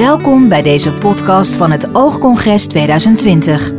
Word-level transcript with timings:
Welkom 0.00 0.48
bij 0.48 0.62
deze 0.62 0.92
podcast 0.92 1.56
van 1.56 1.70
het 1.70 1.94
Oogcongres 1.94 2.66
2020. 2.66 3.72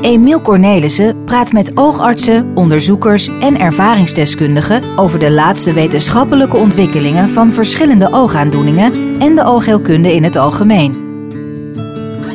Emiel 0.00 0.40
Cornelissen 0.40 1.24
praat 1.24 1.52
met 1.52 1.76
oogartsen, 1.76 2.56
onderzoekers 2.56 3.28
en 3.28 3.58
ervaringsdeskundigen 3.58 4.82
over 4.98 5.18
de 5.18 5.30
laatste 5.30 5.72
wetenschappelijke 5.72 6.56
ontwikkelingen 6.56 7.28
van 7.28 7.52
verschillende 7.52 8.08
oogaandoeningen 8.12 9.20
en 9.20 9.34
de 9.34 9.44
oogheelkunde 9.44 10.14
in 10.14 10.24
het 10.24 10.36
algemeen. 10.36 10.92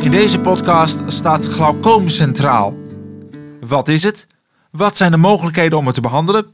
In 0.01 0.11
deze 0.11 0.39
podcast 0.39 0.99
staat 1.07 1.45
glaucoom 1.45 2.07
centraal. 2.07 2.77
Wat 3.67 3.87
is 3.87 4.03
het? 4.03 4.27
Wat 4.71 4.97
zijn 4.97 5.11
de 5.11 5.17
mogelijkheden 5.17 5.77
om 5.77 5.85
het 5.85 5.95
te 5.95 6.01
behandelen? 6.01 6.51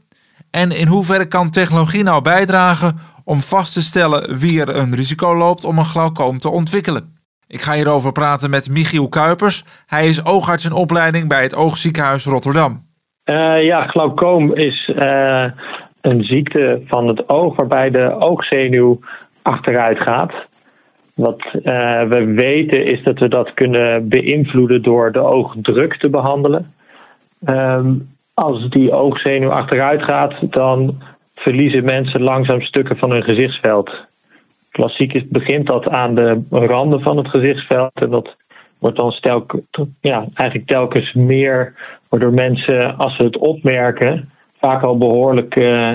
En 0.50 0.70
in 0.70 0.86
hoeverre 0.86 1.26
kan 1.26 1.50
technologie 1.50 2.02
nou 2.02 2.22
bijdragen 2.22 2.98
om 3.26 3.40
vast 3.40 3.72
te 3.72 3.82
stellen 3.82 4.38
wie 4.38 4.60
er 4.60 4.76
een 4.76 4.94
risico 4.94 5.36
loopt 5.36 5.64
om 5.64 5.78
een 5.78 5.84
glaucoom 5.84 6.38
te 6.38 6.50
ontwikkelen? 6.50 7.14
Ik 7.46 7.60
ga 7.60 7.72
hierover 7.72 8.12
praten 8.12 8.50
met 8.50 8.70
Michiel 8.70 9.08
Kuipers. 9.08 9.64
Hij 9.86 10.06
is 10.06 10.24
oogarts 10.24 10.64
in 10.64 10.72
opleiding 10.72 11.28
bij 11.28 11.42
het 11.42 11.56
Oogziekenhuis 11.56 12.24
Rotterdam. 12.24 12.84
Uh, 13.24 13.64
ja, 13.64 13.86
glaucoom 13.86 14.54
is 14.54 14.92
uh, 14.96 15.44
een 16.00 16.24
ziekte 16.24 16.82
van 16.86 17.06
het 17.06 17.28
oog 17.28 17.56
waarbij 17.56 17.90
de 17.90 18.18
oogzenuw 18.18 18.98
achteruit 19.42 19.98
gaat. 19.98 20.32
Wat 21.14 21.42
uh, 21.54 22.02
we 22.02 22.24
weten 22.24 22.84
is 22.84 23.02
dat 23.02 23.18
we 23.18 23.28
dat 23.28 23.54
kunnen 23.54 24.08
beïnvloeden 24.08 24.82
door 24.82 25.12
de 25.12 25.20
oogdruk 25.20 25.96
te 25.96 26.08
behandelen. 26.08 26.74
Um, 27.48 28.08
als 28.34 28.68
die 28.68 28.92
oogzenuw 28.92 29.50
achteruit 29.50 30.02
gaat, 30.02 30.34
dan 30.40 31.02
verliezen 31.36 31.84
mensen 31.84 32.22
langzaam 32.22 32.60
stukken 32.60 32.96
van 32.96 33.10
hun 33.10 33.22
gezichtsveld. 33.22 33.90
Klassiek 34.70 35.12
is, 35.12 35.28
begint 35.28 35.66
dat 35.66 35.88
aan 35.88 36.14
de 36.14 36.42
randen 36.50 37.00
van 37.00 37.16
het 37.16 37.28
gezichtsveld 37.28 37.92
en 37.94 38.10
dat 38.10 38.36
wordt 38.78 38.96
dan 38.96 39.10
stelk, 39.10 39.60
ja, 40.00 40.26
eigenlijk 40.34 40.68
telkens 40.68 41.12
meer, 41.12 41.74
waardoor 42.08 42.32
mensen, 42.32 42.96
als 42.96 43.16
ze 43.16 43.22
het 43.22 43.36
opmerken, 43.36 44.30
vaak 44.60 44.82
al 44.82 44.98
behoorlijk 44.98 45.56
uh, 45.56 45.92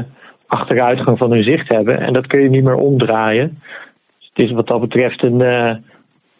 achteruitgang 0.48 1.18
van 1.18 1.32
hun 1.32 1.44
zicht 1.44 1.70
hebben. 1.70 2.00
En 2.00 2.14
dat 2.14 2.28
kun 2.28 2.42
je 2.42 2.50
niet 2.50 2.64
meer 2.64 2.76
omdraaien. 2.76 3.62
Dus 4.20 4.30
het 4.34 4.46
is 4.46 4.52
wat 4.52 4.68
dat 4.68 4.82
betreft 4.82 5.26
een, 5.26 5.40
uh, 5.40 5.72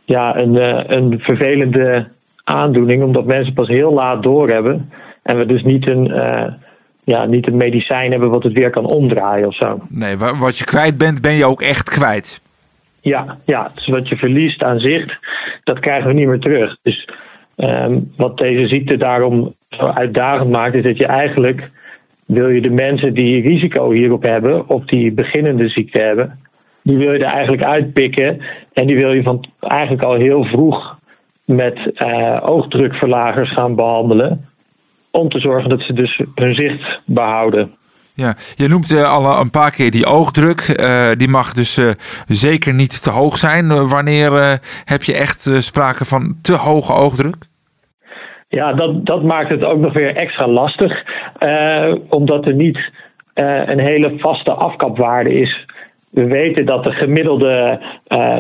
ja, 0.06 0.38
een, 0.38 0.56
uh, 0.56 0.84
een 0.86 1.20
vervelende 1.20 2.08
aandoening, 2.44 3.04
omdat 3.04 3.26
mensen 3.26 3.54
pas 3.54 3.68
heel 3.68 3.94
laat 3.94 4.24
doorhebben 4.24 4.92
en 5.24 5.38
we 5.38 5.46
dus 5.46 5.64
niet 5.64 5.90
een, 5.90 6.12
ja, 7.04 7.26
niet 7.26 7.48
een 7.48 7.58
medicijn 7.58 8.12
hebben 8.12 8.30
wat 8.30 8.44
het 8.44 8.54
weer 8.54 8.70
kan 8.70 8.86
omdraaien 8.86 9.48
of 9.48 9.56
zo. 9.56 9.80
Nee, 9.90 10.18
wat 10.18 10.58
je 10.58 10.66
kwijt 10.66 10.98
bent, 10.98 11.22
ben 11.22 11.34
je 11.34 11.46
ook 11.46 11.62
echt 11.62 11.90
kwijt. 11.90 12.42
Ja, 13.02 13.38
ja 13.46 13.72
dus 13.74 13.88
wat 13.88 14.10
je 14.10 14.18
verliest 14.18 14.64
aan 14.64 14.80
zicht, 14.80 15.18
dat 15.64 15.80
krijgen 15.80 16.08
we 16.08 16.14
niet 16.14 16.28
meer 16.28 16.40
terug. 16.40 16.78
Dus 16.82 17.10
um, 17.56 18.12
wat 18.18 18.38
deze 18.38 18.68
ziekte 18.68 18.98
daarom 18.98 19.54
zo 19.70 19.86
uitdagend 19.86 20.50
maakt, 20.50 20.76
is 20.76 20.84
dat 20.84 20.98
je 20.98 21.06
eigenlijk 21.06 21.70
wil 22.26 22.50
je 22.50 22.62
de 22.62 22.70
mensen 22.70 23.14
die 23.14 23.42
risico 23.42 23.92
hierop 23.92 24.24
hebben, 24.24 24.70
op 24.70 24.88
die 24.88 25.12
beginnende 25.12 25.70
ziekte 25.70 26.00
hebben, 26.00 26.40
die 26.82 26.98
wil 26.98 27.14
je 27.14 27.20
er 27.20 27.34
eigenlijk 27.34 27.64
uitpikken 27.64 28.42
en 28.74 28.88
die 28.88 28.96
wil 28.96 29.14
je 29.14 29.24
van 29.24 29.46
eigenlijk 29.60 30.04
al 30.04 30.16
heel 30.16 30.44
vroeg 30.44 31.00
met 31.46 31.80
uh, 31.96 32.38
oogdrukverlagers 32.42 33.54
gaan 33.54 33.76
behandelen 33.76 34.46
om 35.12 35.30
te 35.30 35.40
zorgen 35.40 35.70
dat 35.70 35.82
ze 35.82 35.94
dus 35.94 36.22
hun 36.36 36.54
zicht 36.54 37.00
behouden. 37.06 37.72
Ja, 38.14 38.36
je 38.56 38.68
noemt 38.68 38.92
uh, 38.92 39.14
al 39.14 39.40
een 39.40 39.50
paar 39.50 39.72
keer 39.72 39.92
die 39.92 40.06
oogdruk. 40.06 40.76
Uh, 40.80 41.10
die 41.18 41.28
mag 41.28 41.54
dus 41.54 41.78
uh, 41.78 41.90
zeker 42.28 42.74
niet 42.74 43.04
te 43.04 43.10
hoog 43.10 43.38
zijn. 43.38 43.88
wanneer 43.90 44.60
heb 44.86 45.04
je 45.04 45.16
echt 45.16 45.50
sprake 45.60 46.06
van 46.06 46.36
te 46.42 46.56
hoge 46.56 46.94
oogdruk? 46.94 47.36
Ja, 48.50 48.74
dat, 48.74 49.06
dat 49.06 49.24
maakt 49.24 49.52
het 49.52 49.64
ook 49.64 49.80
nog 49.80 49.94
weer 49.94 50.16
extra 50.16 50.48
lastig. 50.48 51.04
omdat 52.10 52.48
er 52.48 52.54
niet 52.54 52.80
een 53.34 53.80
hele 53.80 54.14
vaste 54.18 54.52
afkapwaarde 54.52 55.34
is. 55.34 55.66
We 56.10 56.26
weten 56.26 56.66
dat 56.66 56.84
de 56.84 56.92
gemiddelde, 56.92 57.80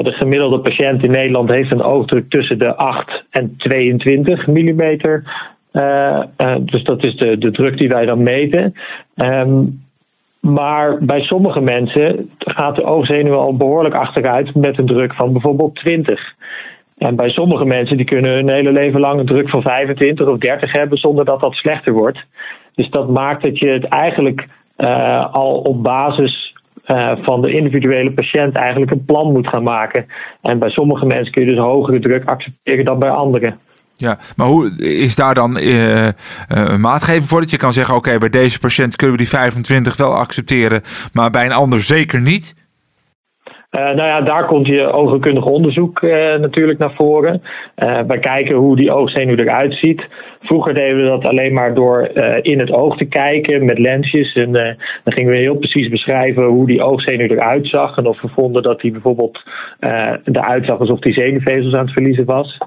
de 0.03 0.11
gemiddelde 0.11 0.59
patiënt 0.59 1.03
in 1.03 1.11
Nederland 1.11 1.49
heeft 1.49 1.71
een 1.71 1.83
oogdruk 1.83 2.29
tussen 2.29 2.59
de 2.59 2.75
8 2.75 3.23
en 3.29 3.53
22 3.57 4.47
millimeter 4.47 5.23
uh, 5.23 5.23
uh, 5.23 5.50
dus 6.59 6.83
dat 6.83 7.03
is 7.03 7.15
de, 7.15 7.37
de 7.37 7.51
druk 7.51 7.77
die 7.77 7.89
wij 7.89 8.05
dan 8.05 8.23
meten. 8.23 8.73
Um, 9.15 9.79
maar 10.39 10.97
bij 10.99 11.21
sommige 11.21 11.61
mensen 11.61 12.29
gaat 12.37 12.75
de 12.75 12.83
oogzenuw 12.83 13.33
al 13.33 13.57
behoorlijk 13.57 13.95
achteruit 13.95 14.55
met 14.55 14.77
een 14.77 14.85
druk 14.85 15.13
van 15.13 15.31
bijvoorbeeld 15.31 15.75
20. 15.75 16.33
En 16.97 17.15
bij 17.15 17.29
sommige 17.29 17.65
mensen 17.65 17.97
die 17.97 18.05
kunnen 18.05 18.31
hun 18.31 18.49
hele 18.49 18.71
leven 18.71 18.99
lang 18.99 19.19
een 19.19 19.25
druk 19.25 19.49
van 19.49 19.61
25 19.61 20.27
of 20.27 20.37
30 20.37 20.71
hebben 20.71 20.97
zonder 20.97 21.25
dat 21.25 21.39
dat 21.39 21.53
slechter 21.53 21.93
wordt. 21.93 22.19
Dus 22.75 22.89
dat 22.89 23.09
maakt 23.09 23.43
dat 23.43 23.59
je 23.59 23.69
het 23.69 23.85
eigenlijk 23.85 24.47
uh, 24.77 25.33
al 25.33 25.57
op 25.57 25.83
basis 25.83 26.53
van 27.21 27.41
de 27.41 27.51
individuele 27.51 28.11
patiënt 28.11 28.55
eigenlijk 28.55 28.91
een 28.91 29.05
plan 29.05 29.31
moet 29.31 29.47
gaan 29.47 29.63
maken. 29.63 30.05
En 30.41 30.59
bij 30.59 30.69
sommige 30.69 31.05
mensen 31.05 31.31
kun 31.31 31.45
je 31.45 31.49
dus 31.49 31.59
hogere 31.59 31.99
druk 31.99 32.29
accepteren 32.29 32.85
dan 32.85 32.99
bij 32.99 33.09
anderen. 33.09 33.59
Ja, 34.01 34.17
maar 34.35 34.47
hoe 34.47 34.71
is 34.77 35.15
daar 35.15 35.33
dan 35.33 35.57
uh, 35.59 36.05
een 36.47 36.81
maatgeving 36.81 37.27
voor? 37.27 37.41
Dat 37.41 37.49
je 37.49 37.57
kan 37.57 37.73
zeggen, 37.73 37.95
oké, 37.95 38.17
bij 38.17 38.29
deze 38.29 38.59
patiënt 38.59 38.95
kunnen 38.95 39.17
we 39.17 39.21
die 39.21 39.31
25 39.31 39.97
wel 39.97 40.15
accepteren, 40.15 40.81
maar 41.13 41.29
bij 41.29 41.45
een 41.45 41.51
ander 41.51 41.81
zeker 41.81 42.21
niet? 42.21 42.59
Uh, 43.79 43.83
nou 43.83 44.03
ja, 44.07 44.21
daar 44.21 44.45
komt 44.45 44.67
je 44.67 44.91
oogkundig 44.91 45.45
onderzoek 45.45 46.01
natuurlijk 46.41 46.79
naar 46.79 46.93
voren. 46.95 47.41
Wij 48.07 48.19
kijken 48.19 48.57
hoe 48.57 48.75
die 48.75 48.91
oogzenuw 48.91 49.35
eruit 49.35 49.73
ziet. 49.73 50.07
Vroeger 50.41 50.73
deden 50.73 50.97
we 50.97 51.03
dat 51.03 51.25
alleen 51.25 51.53
maar 51.53 51.73
door 51.73 52.09
in 52.41 52.59
het 52.59 52.71
oog 52.71 52.97
te 52.97 53.05
kijken 53.05 53.65
met 53.65 53.79
lensjes. 53.79 54.33
En 54.33 54.51
dan 55.03 55.13
gingen 55.13 55.31
we 55.31 55.37
heel 55.37 55.55
precies 55.55 55.89
beschrijven 55.89 56.43
hoe 56.43 56.67
die 56.67 56.83
oogzenuw 56.83 57.27
eruit 57.27 57.67
zag. 57.67 57.97
En 57.97 58.05
of 58.05 58.21
we 58.21 58.27
vonden 58.27 58.63
dat 58.63 58.81
die 58.81 58.91
bijvoorbeeld 58.91 59.39
eruit 60.23 60.65
zag 60.65 60.79
alsof 60.79 60.99
die 60.99 61.13
zenuwvezels 61.13 61.73
aan 61.73 61.85
het 61.85 61.93
verliezen 61.93 62.25
was. 62.25 62.57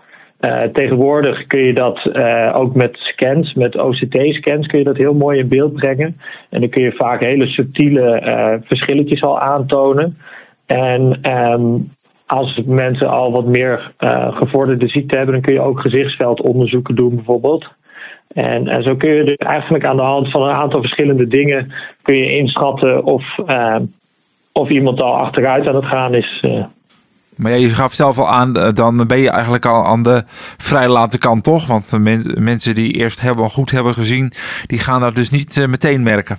Uh, 0.44 0.62
tegenwoordig 0.62 1.47
kun 1.47 1.65
je 1.65 1.75
dat 1.75 2.10
uh, 2.12 2.53
ook 2.55 2.75
met 2.75 2.97
scans, 2.97 3.55
met 3.55 3.82
OCT-scans, 3.82 4.66
kun 4.66 4.78
je 4.78 4.84
dat 4.84 4.97
heel 4.97 5.15
mooi 5.15 5.38
in 5.38 5.49
beeld 5.49 5.72
brengen. 5.72 6.16
En 6.50 6.60
dan 6.60 6.69
kun 6.69 6.82
je 6.82 6.93
vaak 6.93 7.21
hele 7.21 7.47
subtiele 7.47 8.22
uh, 8.27 8.66
verschilletjes 8.66 9.22
al 9.22 9.41
aantonen. 9.41 10.16
En 10.66 11.31
um, 11.31 11.93
als 12.27 12.60
mensen 12.66 13.09
al 13.09 13.32
wat 13.32 13.47
meer 13.47 13.93
gevorderde 14.31 14.88
ziekte 14.88 15.16
hebben, 15.16 15.34
dan 15.34 15.43
kun 15.43 15.55
je 15.55 15.60
ook 15.60 15.81
gezichtsveldonderzoeken 15.81 16.94
doen 16.94 17.15
bijvoorbeeld. 17.15 17.66
En, 18.28 18.69
en 18.69 18.82
zo 18.82 18.97
kun 18.97 19.11
je 19.11 19.25
dus 19.25 19.37
eigenlijk 19.37 19.84
aan 19.84 19.97
de 19.97 20.03
hand 20.03 20.31
van 20.31 20.43
een 20.43 20.56
aantal 20.56 20.81
verschillende 20.81 21.26
dingen 21.26 21.72
kun 22.03 22.16
je 22.16 22.37
inschatten 22.37 23.05
of, 23.05 23.25
of 24.53 24.69
iemand 24.69 25.03
al 25.03 25.16
achteruit 25.16 25.69
aan 25.69 25.75
het 25.75 25.84
gaan 25.84 26.15
is. 26.15 26.41
Maar 27.37 27.59
je 27.59 27.69
gaf 27.69 27.93
zelf 27.93 28.19
al 28.19 28.28
aan, 28.28 28.56
eh, 28.56 28.72
dan 28.75 29.06
ben 29.06 29.19
je 29.19 29.31
eigenlijk 29.31 29.67
al 29.67 29.84
aan 29.84 30.03
de 30.03 30.22
vrij 30.59 30.89
late 30.89 31.19
kant, 31.19 31.45
toch? 31.45 31.67
Want 31.67 31.99
mensen 32.39 32.75
die 32.75 32.93
eerst 32.93 33.21
hebben, 33.21 33.50
goed 33.50 33.71
hebben 33.71 33.95
gezien, 33.95 34.33
die 34.67 34.78
gaan 34.78 35.00
dat 35.00 35.15
dus 35.15 35.31
niet 35.31 35.56
uh, 35.56 35.67
meteen 35.67 36.03
merken. 36.03 36.39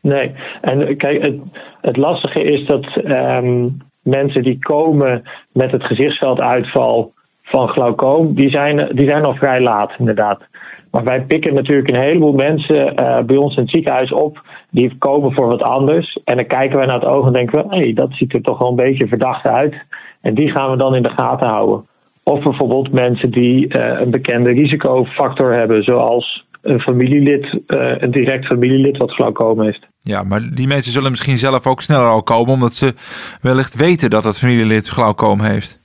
Nee, 0.00 0.34
en 0.60 0.96
kijk, 0.96 1.22
het, 1.22 1.36
het 1.80 1.96
lastige 1.96 2.42
is 2.42 2.66
dat 2.66 2.86
um, 3.04 3.76
mensen 4.02 4.42
die 4.42 4.58
komen 4.60 5.22
met 5.52 5.70
het 5.70 5.84
gezichtsvelduitval 5.84 7.12
van 7.42 7.68
glaucoom, 7.68 8.34
die 8.34 8.50
zijn, 8.50 8.88
die 8.92 9.08
zijn 9.08 9.24
al 9.24 9.34
vrij 9.34 9.60
laat, 9.60 9.92
inderdaad. 9.98 10.40
Maar 10.90 11.04
wij 11.04 11.22
pikken 11.22 11.54
natuurlijk 11.54 11.88
een 11.88 12.00
heleboel 12.00 12.32
mensen 12.32 13.00
uh, 13.00 13.20
bij 13.20 13.36
ons 13.36 13.56
in 13.56 13.62
het 13.62 13.70
ziekenhuis 13.70 14.12
op 14.12 14.42
die 14.70 14.96
komen 14.98 15.32
voor 15.32 15.46
wat 15.46 15.62
anders. 15.62 16.18
En 16.24 16.36
dan 16.36 16.46
kijken 16.46 16.76
wij 16.76 16.86
naar 16.86 17.00
het 17.00 17.08
oog 17.08 17.26
en 17.26 17.32
denken 17.32 17.62
we, 17.62 17.76
hé, 17.76 17.82
hey, 17.82 17.92
dat 17.92 18.12
ziet 18.12 18.34
er 18.34 18.42
toch 18.42 18.58
wel 18.58 18.68
een 18.68 18.76
beetje 18.76 19.08
verdacht 19.08 19.46
uit. 19.46 19.74
En 20.20 20.34
die 20.34 20.50
gaan 20.50 20.70
we 20.70 20.76
dan 20.76 20.94
in 20.94 21.02
de 21.02 21.08
gaten 21.16 21.48
houden. 21.48 21.86
Of 22.22 22.42
bijvoorbeeld 22.42 22.92
mensen 22.92 23.30
die 23.30 23.76
uh, 23.76 24.00
een 24.00 24.10
bekende 24.10 24.50
risicofactor 24.50 25.54
hebben, 25.54 25.82
zoals 25.82 26.46
een 26.62 26.80
familielid, 26.80 27.44
uh, 27.44 27.94
een 27.98 28.10
direct 28.10 28.46
familielid 28.46 28.96
wat 28.96 29.12
glaucoom 29.12 29.60
heeft. 29.60 29.86
Ja, 29.98 30.22
maar 30.22 30.40
die 30.54 30.66
mensen 30.66 30.92
zullen 30.92 31.10
misschien 31.10 31.38
zelf 31.38 31.66
ook 31.66 31.82
sneller 31.82 32.08
al 32.08 32.22
komen, 32.22 32.52
omdat 32.52 32.74
ze 32.74 32.94
wellicht 33.40 33.74
weten 33.74 34.10
dat 34.10 34.24
het 34.24 34.38
familielid 34.38 34.88
glaucoom 34.88 35.40
heeft. 35.40 35.77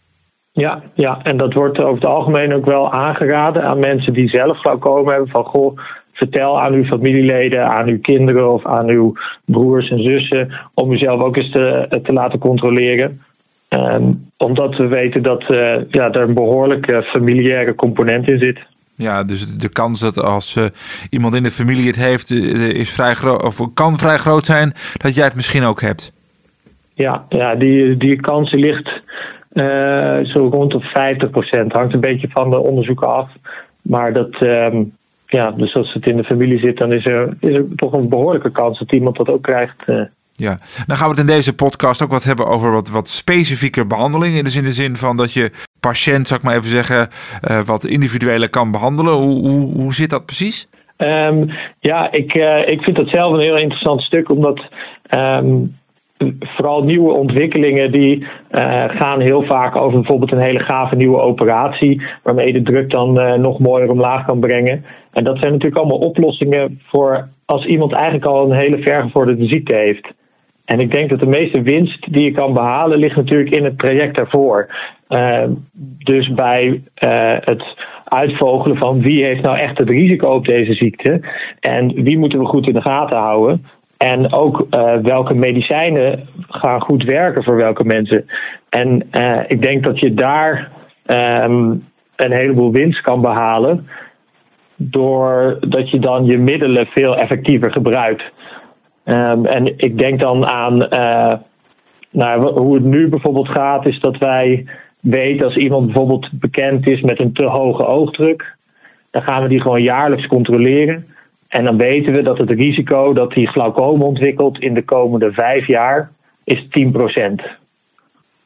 Ja, 0.56 0.82
ja, 0.94 1.20
en 1.24 1.38
dat 1.38 1.54
wordt 1.54 1.82
over 1.82 1.96
het 1.96 2.06
algemeen 2.06 2.54
ook 2.54 2.66
wel 2.66 2.92
aangeraden 2.92 3.64
aan 3.64 3.80
mensen 3.80 4.14
die 4.14 4.30
zelf 4.30 4.58
glaucoom 4.58 5.08
hebben. 5.08 5.30
Van 5.30 5.44
goh, 5.44 5.78
vertel 6.14 6.62
aan 6.62 6.74
uw 6.74 6.84
familieleden, 6.84 7.68
aan 7.68 7.88
uw 7.88 8.00
kinderen 8.00 8.54
of 8.54 8.66
aan 8.66 8.90
uw 8.90 9.14
broers 9.46 9.90
en 9.90 10.04
zussen 10.04 10.54
om 10.74 10.92
uzelf 10.92 11.22
ook 11.22 11.36
eens 11.36 11.52
te, 11.52 11.88
te 12.04 12.14
laten 12.14 12.40
controleren. 12.40 13.22
Um, 13.70 14.30
omdat 14.38 14.76
we 14.76 14.88
weten 14.88 15.24
dat 15.24 15.42
uh, 15.42 15.76
ja, 15.90 16.12
er 16.12 16.22
een 16.22 16.34
behoorlijke 16.34 17.04
familiaire 17.04 17.76
component 17.76 18.28
in 18.28 18.40
zit. 18.40 18.60
Ja, 18.96 19.24
dus 19.24 19.58
de 19.58 19.70
kans 19.70 20.00
dat 20.00 20.20
als 20.20 20.56
uh, 20.56 20.64
iemand 21.10 21.36
in 21.36 21.44
de 21.44 21.52
familie 21.52 21.88
het 21.88 21.96
heeft, 21.96 22.30
uh, 22.30 22.68
is 22.68 22.90
vrij 22.90 23.14
groot, 23.14 23.44
of 23.44 23.74
kan 23.74 23.98
vrij 23.98 24.18
groot 24.18 24.46
zijn 24.46 24.74
dat 24.98 25.16
jij 25.16 25.26
het 25.26 25.36
misschien 25.36 25.64
ook 25.64 25.82
hebt. 25.82 26.14
Ja, 26.94 27.26
ja 27.30 27.56
die, 27.56 27.98
die 27.98 28.16
kans 28.16 28.52
ligt 28.52 29.02
zo 30.24 30.48
rond 30.52 30.72
de 30.72 30.80
50 30.80 31.30
procent. 31.30 31.72
Hangt 31.72 31.94
een 31.94 32.00
beetje 32.00 32.28
van 32.30 32.50
de 32.50 32.58
onderzoeken 32.58 33.08
af. 33.08 33.30
Maar 33.82 34.14
dat, 34.14 34.36
ehm, 34.40 34.84
ja, 35.28 35.52
dus 35.52 35.76
als 35.76 35.94
het 35.94 36.06
in 36.06 36.18
de 36.18 36.24
familie 36.24 36.60
zit, 36.60 36.78
dan 36.78 36.94
is 36.94 37.06
er, 37.06 37.38
is 37.40 37.56
er 37.56 37.66
toch 37.76 37.94
een 37.94 38.10
behoorlijke 38.10 38.52
kans 38.52 38.80
dat 38.80 38.92
iemand 38.92 39.18
dat 39.18 39.30
ook 39.30 39.42
krijgt. 39.44 39.84
Ja, 40.36 40.60
dan 40.88 40.98
gaan 40.98 41.06
we 41.10 41.12
het 41.12 41.30
in 41.30 41.36
deze 41.36 41.56
podcast 41.56 42.02
ook 42.02 42.12
wat 42.12 42.24
hebben 42.24 42.48
over 42.48 42.72
wat, 42.72 42.90
wat 42.90 43.08
specifieke 43.08 43.86
behandelingen. 43.86 44.44
Dus 44.44 44.56
in 44.56 44.64
de 44.64 44.72
zin 44.72 44.96
van 44.96 45.18
dat 45.18 45.34
je 45.34 45.52
patiënt, 45.80 46.28
zou 46.28 46.40
ik 46.40 46.46
maar 46.46 46.56
even 46.56 46.70
zeggen, 46.70 47.10
uh, 47.52 47.62
wat 47.66 47.86
individuele 47.86 48.48
kan 48.48 48.72
behandelen. 48.72 49.14
Hoe, 49.14 49.48
hoe, 49.48 49.74
hoe 49.74 49.94
zit 49.94 50.10
dat 50.10 50.26
precies? 50.26 50.68
Um, 50.98 51.50
ja, 51.80 52.12
ik, 52.12 52.34
uh, 52.34 52.68
ik 52.68 52.82
vind 52.82 52.96
dat 52.96 53.10
zelf 53.10 53.34
een 53.34 53.40
heel 53.40 53.58
interessant 53.58 54.02
stuk, 54.02 54.30
omdat 54.30 54.66
um, 55.12 55.78
vooral 56.40 56.84
nieuwe 56.84 57.14
ontwikkelingen 57.14 57.92
die 57.92 58.20
uh, 58.20 58.28
gaan 58.88 59.20
heel 59.20 59.44
vaak 59.44 59.82
over 59.82 60.00
bijvoorbeeld 60.00 60.32
een 60.32 60.40
hele 60.40 60.60
gave 60.60 60.96
nieuwe 60.96 61.20
operatie, 61.20 62.02
waarmee 62.24 62.48
je 62.48 62.54
de 62.54 62.72
druk 62.72 62.90
dan 62.90 63.42
nog 63.42 63.60
mooier 63.60 63.90
omlaag 63.90 64.26
kan 64.26 64.40
brengen. 64.40 64.86
En 65.12 65.24
dat 65.24 65.38
zijn 65.38 65.52
natuurlijk 65.52 65.82
allemaal 65.82 66.08
oplossingen 66.08 66.80
voor 66.86 67.28
als 67.46 67.66
iemand 67.66 67.92
eigenlijk 67.92 68.26
al 68.26 68.46
een 68.46 68.58
hele 68.58 68.78
vergevorderde 68.78 69.48
ziekte 69.48 69.76
heeft. 69.76 70.14
En 70.66 70.80
ik 70.80 70.92
denk 70.92 71.10
dat 71.10 71.20
de 71.20 71.26
meeste 71.26 71.62
winst 71.62 72.14
die 72.14 72.24
je 72.24 72.32
kan 72.32 72.54
behalen 72.54 72.98
ligt 72.98 73.16
natuurlijk 73.16 73.50
in 73.50 73.64
het 73.64 73.78
traject 73.78 74.16
daarvoor. 74.16 74.70
Uh, 75.10 75.44
dus 76.04 76.34
bij 76.34 76.82
uh, 77.04 77.36
het 77.40 77.64
uitvogelen 78.04 78.78
van 78.78 79.02
wie 79.02 79.24
heeft 79.24 79.42
nou 79.42 79.58
echt 79.58 79.78
het 79.78 79.90
risico 79.90 80.30
op 80.30 80.46
deze 80.46 80.74
ziekte 80.74 81.22
en 81.60 82.04
wie 82.04 82.18
moeten 82.18 82.40
we 82.40 82.46
goed 82.46 82.68
in 82.68 82.74
de 82.74 82.82
gaten 82.82 83.20
houden. 83.20 83.66
En 83.98 84.34
ook 84.34 84.68
uh, 84.70 84.94
welke 84.94 85.34
medicijnen 85.34 86.28
gaan 86.50 86.82
goed 86.82 87.04
werken 87.04 87.44
voor 87.44 87.56
welke 87.56 87.84
mensen. 87.84 88.26
En 88.70 89.08
ik 89.48 89.62
denk 89.62 89.84
dat 89.84 90.00
je 90.00 90.14
daar 90.14 90.72
um, 91.06 91.84
een 92.16 92.32
heleboel 92.32 92.72
winst 92.72 93.02
kan 93.02 93.22
behalen. 93.22 93.88
Doordat 94.76 95.90
je 95.90 96.00
dan 96.00 96.26
je 96.26 96.38
middelen 96.38 96.86
veel 96.86 97.18
effectiever 97.18 97.72
gebruikt. 97.72 98.24
Um, 99.06 99.46
en 99.46 99.78
ik 99.78 99.98
denk 99.98 100.20
dan 100.20 100.46
aan 100.46 100.88
uh, 100.94 101.34
nou, 102.12 102.60
hoe 102.60 102.74
het 102.74 102.84
nu 102.84 103.08
bijvoorbeeld 103.10 103.50
gaat, 103.50 103.88
is 103.88 104.00
dat 104.00 104.18
wij 104.18 104.66
weten 105.00 105.46
als 105.46 105.56
iemand 105.56 105.86
bijvoorbeeld 105.86 106.30
bekend 106.32 106.88
is 106.88 107.02
met 107.02 107.20
een 107.20 107.34
te 107.34 107.46
hoge 107.46 107.86
oogdruk, 107.86 108.56
dan 109.12 109.22
gaan 109.22 109.44
we 109.44 109.50
die 109.50 109.62
gewoon 109.62 109.82
jaarlijks 109.82 110.28
controleren. 110.28 111.06
En 111.54 111.66
dan 111.66 111.78
weten 111.78 112.14
we 112.14 112.22
dat 112.22 112.38
het 112.38 112.50
risico 112.50 113.14
dat 113.14 113.34
hij 113.34 113.46
glaucoom 113.46 114.02
ontwikkelt 114.02 114.60
in 114.60 114.74
de 114.74 114.84
komende 114.84 115.32
vijf 115.32 115.68
jaar 115.68 116.12
is 116.44 116.64
10%. 116.64 116.70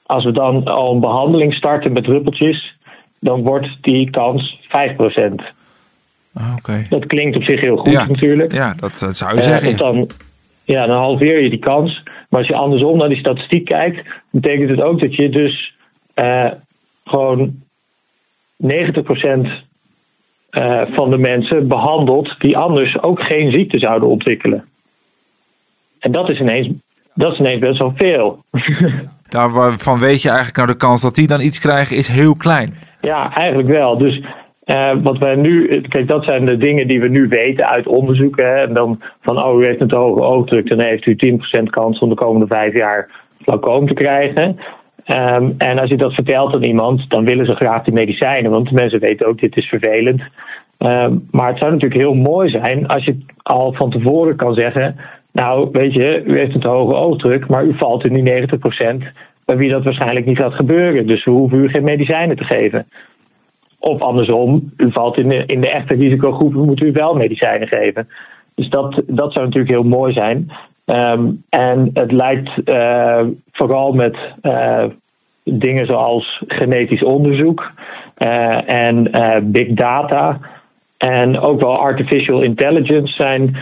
Als 0.05 0.23
we 0.23 0.31
dan 0.31 0.65
al 0.65 0.93
een 0.93 0.99
behandeling 0.99 1.53
starten 1.53 1.91
met 1.91 2.03
druppeltjes, 2.03 2.77
dan 3.19 3.43
wordt 3.43 3.67
die 3.81 4.09
kans 4.09 4.59
5%. 4.61 4.69
Ah, 6.33 6.55
okay. 6.57 6.87
Dat 6.89 7.05
klinkt 7.05 7.35
op 7.35 7.43
zich 7.43 7.61
heel 7.61 7.77
goed 7.77 7.91
ja, 7.91 8.07
natuurlijk. 8.07 8.53
Ja, 8.53 8.73
dat, 8.73 8.99
dat 8.99 9.17
zou 9.17 9.31
je 9.31 9.37
uh, 9.37 9.43
zeggen. 9.43 9.77
Dan, 9.77 10.09
ja, 10.63 10.85
dan 10.85 10.97
halveer 10.97 11.43
je 11.43 11.49
die 11.49 11.59
kans. 11.59 12.03
Maar 12.29 12.39
als 12.39 12.47
je 12.47 12.55
andersom 12.55 12.97
naar 12.97 13.09
die 13.09 13.17
statistiek 13.17 13.65
kijkt, 13.65 14.07
betekent 14.29 14.69
het 14.69 14.81
ook 14.81 14.99
dat 14.99 15.15
je 15.15 15.29
dus 15.29 15.75
uh, 16.15 16.51
gewoon 17.05 17.53
90% 18.63 18.67
uh, 20.57 20.81
van 20.91 21.09
de 21.09 21.17
mensen 21.17 21.67
behandelt 21.67 22.35
die 22.39 22.57
anders 22.57 23.03
ook 23.03 23.21
geen 23.21 23.51
ziekte 23.51 23.79
zouden 23.79 24.09
ontwikkelen. 24.09 24.63
En 25.99 26.11
dat 26.11 26.29
is 26.29 26.39
ineens, 26.39 26.69
dat 27.13 27.31
is 27.31 27.39
ineens 27.39 27.59
best 27.59 27.79
wel 27.79 27.93
veel. 27.95 28.39
Daarvan 29.29 29.99
weet 29.99 30.21
je 30.21 30.27
eigenlijk 30.27 30.57
nou 30.57 30.69
de 30.69 30.77
kans 30.77 31.01
dat 31.01 31.15
die 31.15 31.27
dan 31.27 31.41
iets 31.41 31.59
krijgen 31.59 31.97
is 31.97 32.07
heel 32.07 32.35
klein. 32.35 32.73
Ja, 33.01 33.35
eigenlijk 33.35 33.69
wel. 33.69 33.97
Dus 33.97 34.21
uh, 34.65 34.91
wat 35.03 35.17
wij 35.17 35.35
nu, 35.35 35.81
kijk, 35.81 36.07
dat 36.07 36.23
zijn 36.23 36.45
de 36.45 36.57
dingen 36.57 36.87
die 36.87 36.99
we 36.99 37.07
nu 37.07 37.27
weten 37.27 37.67
uit 37.67 37.87
onderzoeken. 37.87 38.45
Hè, 38.45 38.55
en 38.55 38.73
dan 38.73 39.01
van, 39.21 39.43
oh, 39.43 39.61
u 39.61 39.65
heeft 39.65 39.81
een 39.81 39.87
te 39.87 39.95
hoge 39.95 40.21
oogdruk, 40.21 40.69
dan 40.69 40.79
heeft 40.79 41.05
u 41.05 41.39
10% 41.59 41.63
kans 41.63 41.99
om 41.99 42.09
de 42.09 42.15
komende 42.15 42.47
vijf 42.47 42.77
jaar 42.77 43.09
glaucoom 43.43 43.87
te 43.87 43.93
krijgen. 43.93 44.59
Um, 45.07 45.55
en 45.57 45.79
als 45.79 45.89
je 45.89 45.97
dat 45.97 46.13
vertelt 46.13 46.53
aan 46.53 46.63
iemand, 46.63 47.09
dan 47.09 47.25
willen 47.25 47.45
ze 47.45 47.55
graag 47.55 47.83
die 47.83 47.93
medicijnen, 47.93 48.51
want 48.51 48.71
mensen 48.71 48.99
weten 48.99 49.27
ook, 49.27 49.39
dit 49.39 49.57
is 49.57 49.65
vervelend. 49.65 50.21
Um, 50.79 51.27
maar 51.31 51.47
het 51.47 51.57
zou 51.57 51.71
natuurlijk 51.71 52.01
heel 52.01 52.13
mooi 52.13 52.49
zijn 52.49 52.87
als 52.87 53.03
je 53.03 53.17
al 53.43 53.73
van 53.73 53.89
tevoren 53.89 54.35
kan 54.35 54.53
zeggen, 54.53 54.95
nou, 55.31 55.69
weet 55.71 55.93
je, 55.93 56.23
u 56.25 56.37
heeft 56.37 56.55
een 56.55 56.71
hoge 56.71 56.95
oogdruk, 56.95 57.47
maar 57.47 57.65
u 57.65 57.77
valt 57.77 58.05
in 58.05 58.13
die 58.13 58.47
90% 58.47 59.07
bij 59.45 59.57
wie 59.57 59.69
dat 59.69 59.83
waarschijnlijk 59.83 60.25
niet 60.25 60.37
gaat 60.37 60.53
gebeuren. 60.53 61.07
Dus 61.07 61.23
we 61.23 61.31
hoeven 61.31 61.63
u 61.63 61.69
geen 61.69 61.83
medicijnen 61.83 62.37
te 62.37 62.43
geven. 62.43 62.85
Of 63.79 64.01
andersom, 64.01 64.71
u 64.77 64.91
valt 64.91 65.17
in 65.17 65.29
de, 65.29 65.43
in 65.45 65.61
de 65.61 65.69
echte 65.69 65.95
risicogroepen, 65.95 66.65
moet 66.65 66.83
u 66.83 66.91
wel 66.91 67.15
medicijnen 67.15 67.67
geven. 67.67 68.07
Dus 68.55 68.69
dat, 68.69 69.03
dat 69.07 69.33
zou 69.33 69.45
natuurlijk 69.45 69.73
heel 69.73 69.83
mooi 69.83 70.13
zijn. 70.13 70.51
Um, 70.89 71.43
en 71.49 71.89
het 71.93 72.11
lijkt 72.11 72.49
uh, 72.65 73.21
vooral 73.51 73.93
met 73.93 74.17
uh, 74.41 74.83
dingen 75.43 75.85
zoals 75.85 76.43
genetisch 76.47 77.03
onderzoek 77.03 77.71
uh, 78.17 78.71
en 78.71 79.09
big 79.51 79.67
data 79.67 80.39
en 80.97 81.39
ook 81.39 81.61
wel 81.61 81.77
artificial 81.77 82.41
intelligence 82.41 83.13
zijn 83.13 83.57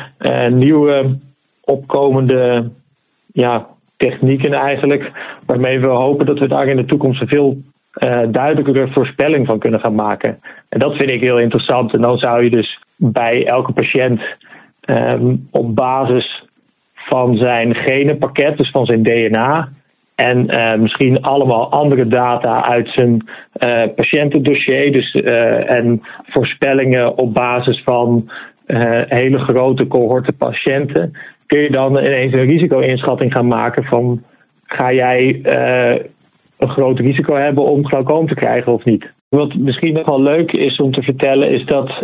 nieuwe 0.57 1.17
opkomende 1.63 2.71
ja, 3.33 3.65
technieken 3.97 4.53
eigenlijk, 4.53 5.11
waarmee 5.45 5.79
we 5.79 5.87
hopen 5.87 6.25
dat 6.25 6.39
we 6.39 6.47
daar 6.47 6.67
in 6.67 6.77
de 6.77 6.85
toekomst 6.85 7.23
veel 7.25 7.57
uh, 8.03 8.19
duidelijkere 8.27 8.87
voorspelling 8.91 9.45
van 9.45 9.59
kunnen 9.59 9.79
gaan 9.79 9.95
maken. 9.95 10.39
En 10.69 10.79
dat 10.79 10.95
vind 10.95 11.09
ik 11.09 11.21
heel 11.21 11.37
interessant. 11.39 11.95
En 11.95 12.01
dan 12.01 12.17
zou 12.17 12.43
je 12.43 12.49
dus 12.49 12.79
bij 12.95 13.45
elke 13.45 13.71
patiënt 13.71 14.21
um, 14.85 15.47
op 15.51 15.75
basis 15.75 16.44
van 17.09 17.37
zijn 17.37 17.75
genenpakket, 17.75 18.57
dus 18.57 18.69
van 18.69 18.85
zijn 18.85 19.03
DNA, 19.03 19.69
en 20.15 20.45
uh, 20.47 20.75
misschien 20.75 21.21
allemaal 21.21 21.71
andere 21.71 22.07
data 22.07 22.65
uit 22.65 22.89
zijn 22.89 23.29
uh, 23.63 23.83
patiëntendossier, 23.95 24.91
dus 24.91 25.13
uh, 25.13 25.71
en 25.71 26.01
voorspellingen 26.25 27.17
op 27.17 27.33
basis 27.33 27.81
van 27.83 28.29
hele 29.07 29.37
grote 29.37 29.87
cohorten 29.87 30.35
patiënten, 30.35 31.11
kun 31.45 31.59
je 31.59 31.71
dan 31.71 31.97
ineens 31.97 32.33
een 32.33 32.45
risico-inschatting 32.45 33.31
gaan 33.31 33.47
maken 33.47 33.83
van 33.83 34.23
ga 34.65 34.93
jij 34.93 35.39
een 36.57 36.69
groot 36.69 36.99
risico 36.99 37.35
hebben 37.35 37.63
om 37.63 37.87
glaucoom 37.87 38.27
te 38.27 38.35
krijgen 38.35 38.73
of 38.73 38.83
niet. 38.83 39.05
Wat 39.29 39.55
misschien 39.55 39.93
nog 39.93 40.05
wel 40.05 40.21
leuk 40.21 40.51
is 40.51 40.75
om 40.75 40.91
te 40.91 41.01
vertellen, 41.01 41.51
is 41.51 41.65
dat 41.65 42.03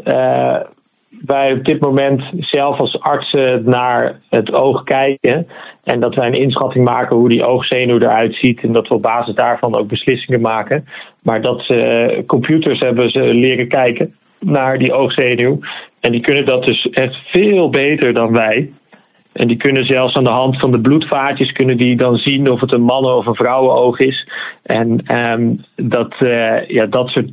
wij 1.19 1.53
op 1.53 1.65
dit 1.65 1.81
moment 1.81 2.23
zelf 2.39 2.79
als 2.79 2.99
artsen 2.99 3.63
naar 3.65 4.19
het 4.29 4.53
oog 4.53 4.83
kijken. 4.83 5.47
En 5.83 5.99
dat 5.99 6.15
wij 6.15 6.27
een 6.27 6.41
inschatting 6.41 6.85
maken 6.85 7.17
hoe 7.17 7.29
die 7.29 7.45
oogzenuw 7.45 7.99
eruit 7.99 8.35
ziet. 8.35 8.61
En 8.61 8.71
dat 8.71 8.87
we 8.87 8.93
op 8.93 9.01
basis 9.01 9.35
daarvan 9.35 9.75
ook 9.75 9.87
beslissingen 9.87 10.41
maken. 10.41 10.85
Maar 11.23 11.41
dat 11.41 11.61
ze, 11.61 12.23
computers 12.27 12.79
hebben 12.79 13.09
ze 13.09 13.23
leren 13.23 13.67
kijken 13.67 14.13
naar 14.39 14.77
die 14.77 14.93
oogzenuw. 14.93 15.59
En 15.99 16.11
die 16.11 16.21
kunnen 16.21 16.45
dat 16.45 16.63
dus 16.63 16.89
echt 16.89 17.15
veel 17.25 17.69
beter 17.69 18.13
dan 18.13 18.31
wij. 18.31 18.71
En 19.31 19.47
die 19.47 19.57
kunnen 19.57 19.85
zelfs 19.85 20.15
aan 20.15 20.23
de 20.23 20.29
hand 20.29 20.59
van 20.59 20.71
de 20.71 20.79
bloedvaatjes 20.79 21.51
kunnen 21.51 21.77
die 21.77 21.95
dan 21.95 22.17
zien 22.17 22.51
of 22.51 22.59
het 22.59 22.71
een 22.71 22.81
mannen- 22.81 23.15
of 23.15 23.25
een 23.25 23.35
vrouwenoog 23.35 23.99
is. 23.99 24.29
En 24.63 25.15
um, 25.31 25.63
dat, 25.75 26.13
uh, 26.19 26.67
ja, 26.67 26.85
dat 26.85 27.09
soort 27.09 27.29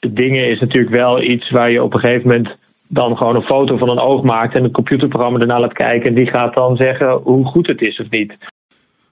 dingen 0.00 0.48
is 0.48 0.60
natuurlijk 0.60 0.94
wel 0.94 1.22
iets 1.22 1.50
waar 1.50 1.70
je 1.70 1.82
op 1.82 1.94
een 1.94 2.00
gegeven 2.00 2.28
moment 2.28 2.56
dan 2.88 3.16
gewoon 3.16 3.36
een 3.36 3.42
foto 3.42 3.76
van 3.76 3.90
een 3.90 3.98
oog 3.98 4.22
maakt 4.22 4.54
en 4.54 4.64
een 4.64 4.70
computerprogramma 4.70 5.38
ernaar 5.38 5.60
laat 5.60 5.72
kijken. 5.72 6.08
En 6.08 6.14
die 6.14 6.26
gaat 6.26 6.54
dan 6.54 6.76
zeggen 6.76 7.10
hoe 7.10 7.44
goed 7.44 7.66
het 7.66 7.80
is 7.80 8.00
of 8.00 8.10
niet. 8.10 8.36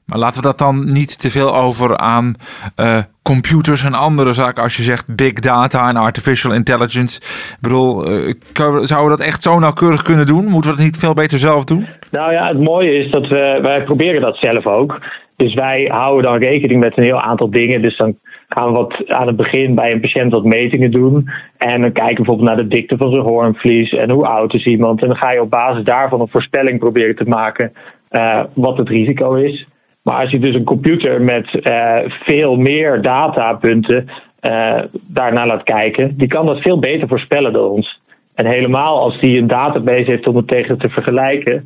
Maar 0.05 0.19
laten 0.19 0.37
we 0.43 0.47
dat 0.47 0.59
dan 0.59 0.93
niet 0.93 1.21
te 1.21 1.31
veel 1.31 1.57
over 1.57 1.97
aan 1.97 2.35
uh, 2.81 2.99
computers 3.23 3.85
en 3.85 3.95
andere 3.95 4.33
zaken. 4.33 4.63
Als 4.63 4.77
je 4.77 4.83
zegt 4.83 5.17
big 5.17 5.33
data 5.33 5.89
en 5.89 5.97
artificial 5.97 6.53
intelligence. 6.53 7.21
Ik 7.21 7.57
bedoel, 7.61 8.11
uh, 8.11 8.35
zouden 8.55 9.11
we 9.11 9.17
dat 9.17 9.27
echt 9.27 9.43
zo 9.43 9.59
nauwkeurig 9.59 10.03
kunnen 10.03 10.27
doen? 10.27 10.45
Moeten 10.45 10.71
we 10.71 10.77
dat 10.77 10.85
niet 10.85 10.99
veel 10.99 11.15
beter 11.15 11.39
zelf 11.39 11.65
doen? 11.65 11.87
Nou 12.11 12.33
ja, 12.33 12.47
het 12.47 12.61
mooie 12.61 12.95
is 13.05 13.11
dat 13.11 13.29
we, 13.29 13.59
wij 13.63 13.85
proberen 13.85 14.21
dat 14.21 14.37
zelf 14.37 14.67
ook. 14.67 15.01
Dus 15.37 15.55
wij 15.55 15.91
houden 15.93 16.23
dan 16.23 16.49
rekening 16.49 16.81
met 16.81 16.99
een 16.99 17.05
heel 17.05 17.21
aantal 17.21 17.51
dingen. 17.51 17.83
Dus 17.83 17.97
dan 17.97 18.17
gaan 18.55 18.73
wat 18.73 19.09
aan 19.09 19.27
het 19.27 19.37
begin 19.37 19.75
bij 19.75 19.93
een 19.93 20.01
patiënt 20.01 20.33
wat 20.33 20.45
metingen 20.45 20.91
doen. 20.91 21.31
En 21.59 21.81
dan 21.81 21.93
kijken 21.93 22.17
bijvoorbeeld 22.17 22.49
naar 22.49 22.57
de 22.57 22.69
dikte 22.69 22.97
van 22.97 23.13
zijn 23.13 23.25
hoornvlies 23.25 23.91
en 23.91 24.11
hoe 24.11 24.27
oud 24.27 24.55
is 24.55 24.67
iemand. 24.67 25.03
En 25.03 25.09
dan 25.09 25.17
ga 25.17 25.33
je 25.33 25.41
op 25.41 25.51
basis 25.51 25.85
daarvan 25.85 26.21
een 26.21 26.29
voorspelling 26.29 26.79
proberen 26.79 27.17
te 27.17 27.25
maken 27.25 27.73
uh, 28.11 28.41
wat 28.53 28.79
het 28.79 28.89
risico 28.89 29.35
is. 29.35 29.67
Maar 30.03 30.21
als 30.21 30.31
je 30.31 30.39
dus 30.39 30.55
een 30.55 30.65
computer 30.65 31.23
met 31.23 31.61
uh, 31.63 31.97
veel 32.07 32.57
meer 32.57 33.03
datapunten 33.03 34.09
uh, 34.41 34.79
daarnaar 35.07 35.47
laat 35.47 35.63
kijken, 35.63 36.17
die 36.17 36.29
kan 36.29 36.47
dat 36.47 36.61
veel 36.61 36.79
beter 36.79 37.09
voorspellen 37.09 37.53
dan 37.53 37.69
ons. 37.69 38.01
En 38.35 38.47
helemaal 38.47 39.01
als 39.01 39.21
die 39.21 39.39
een 39.39 39.47
database 39.47 40.11
heeft 40.11 40.29
om 40.29 40.37
het 40.37 40.49
tegen 40.49 40.79
te 40.79 40.89
vergelijken, 40.89 41.65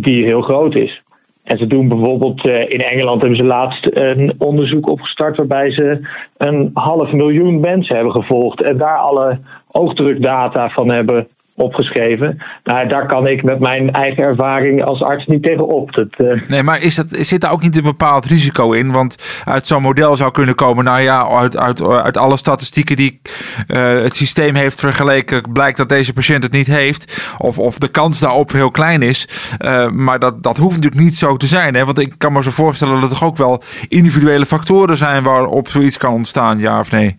die 0.00 0.24
heel 0.24 0.42
groot 0.42 0.74
is. 0.74 1.02
En 1.48 1.58
ze 1.58 1.66
doen 1.66 1.88
bijvoorbeeld 1.88 2.46
in 2.48 2.80
Engeland 2.80 3.20
hebben 3.20 3.38
ze 3.38 3.44
laatst 3.44 3.88
een 3.92 4.34
onderzoek 4.38 4.88
opgestart 4.88 5.36
waarbij 5.36 5.70
ze 5.70 6.08
een 6.36 6.70
half 6.74 7.12
miljoen 7.12 7.60
mensen 7.60 7.94
hebben 7.94 8.12
gevolgd 8.12 8.62
en 8.62 8.78
daar 8.78 8.98
alle 8.98 9.38
oogdrukdata 9.70 10.68
van 10.68 10.90
hebben 10.90 11.26
opgeschreven. 11.58 12.38
Nou, 12.64 12.88
daar 12.88 13.06
kan 13.06 13.26
ik 13.26 13.42
met 13.42 13.58
mijn 13.58 13.92
eigen 13.92 14.24
ervaring 14.24 14.84
als 14.84 15.02
arts 15.02 15.26
niet 15.26 15.42
tegenop. 15.42 15.92
Dat, 15.92 16.08
uh... 16.16 16.48
Nee, 16.48 16.62
maar 16.62 16.82
is 16.82 16.94
dat, 16.94 17.06
zit 17.08 17.40
daar 17.40 17.52
ook 17.52 17.62
niet 17.62 17.76
een 17.76 17.82
bepaald 17.82 18.24
risico 18.24 18.72
in? 18.72 18.92
Want 18.92 19.42
uit 19.44 19.66
zo'n 19.66 19.82
model 19.82 20.16
zou 20.16 20.30
kunnen 20.30 20.54
komen, 20.54 20.84
nou 20.84 21.00
ja, 21.00 21.28
uit, 21.28 21.56
uit, 21.56 21.82
uit 21.82 22.16
alle 22.16 22.36
statistieken 22.36 22.96
die 22.96 23.20
uh, 23.68 24.02
het 24.02 24.14
systeem 24.14 24.54
heeft 24.54 24.80
vergeleken, 24.80 25.52
blijkt 25.52 25.76
dat 25.76 25.88
deze 25.88 26.12
patiënt 26.12 26.42
het 26.42 26.52
niet 26.52 26.66
heeft. 26.66 27.32
Of, 27.38 27.58
of 27.58 27.78
de 27.78 27.88
kans 27.88 28.20
daarop 28.20 28.52
heel 28.52 28.70
klein 28.70 29.02
is. 29.02 29.28
Uh, 29.64 29.90
maar 29.90 30.18
dat, 30.18 30.42
dat 30.42 30.56
hoeft 30.56 30.74
natuurlijk 30.74 31.02
niet 31.02 31.16
zo 31.16 31.36
te 31.36 31.46
zijn. 31.46 31.74
Hè? 31.74 31.84
Want 31.84 31.98
ik 31.98 32.14
kan 32.18 32.32
me 32.32 32.42
zo 32.42 32.50
voorstellen 32.50 33.00
dat 33.00 33.10
er 33.10 33.16
toch 33.18 33.28
ook 33.28 33.36
wel 33.36 33.62
individuele 33.88 34.46
factoren 34.46 34.96
zijn 34.96 35.22
waarop 35.22 35.68
zoiets 35.68 35.98
kan 35.98 36.12
ontstaan, 36.12 36.58
ja 36.58 36.78
of 36.78 36.90
nee? 36.90 37.16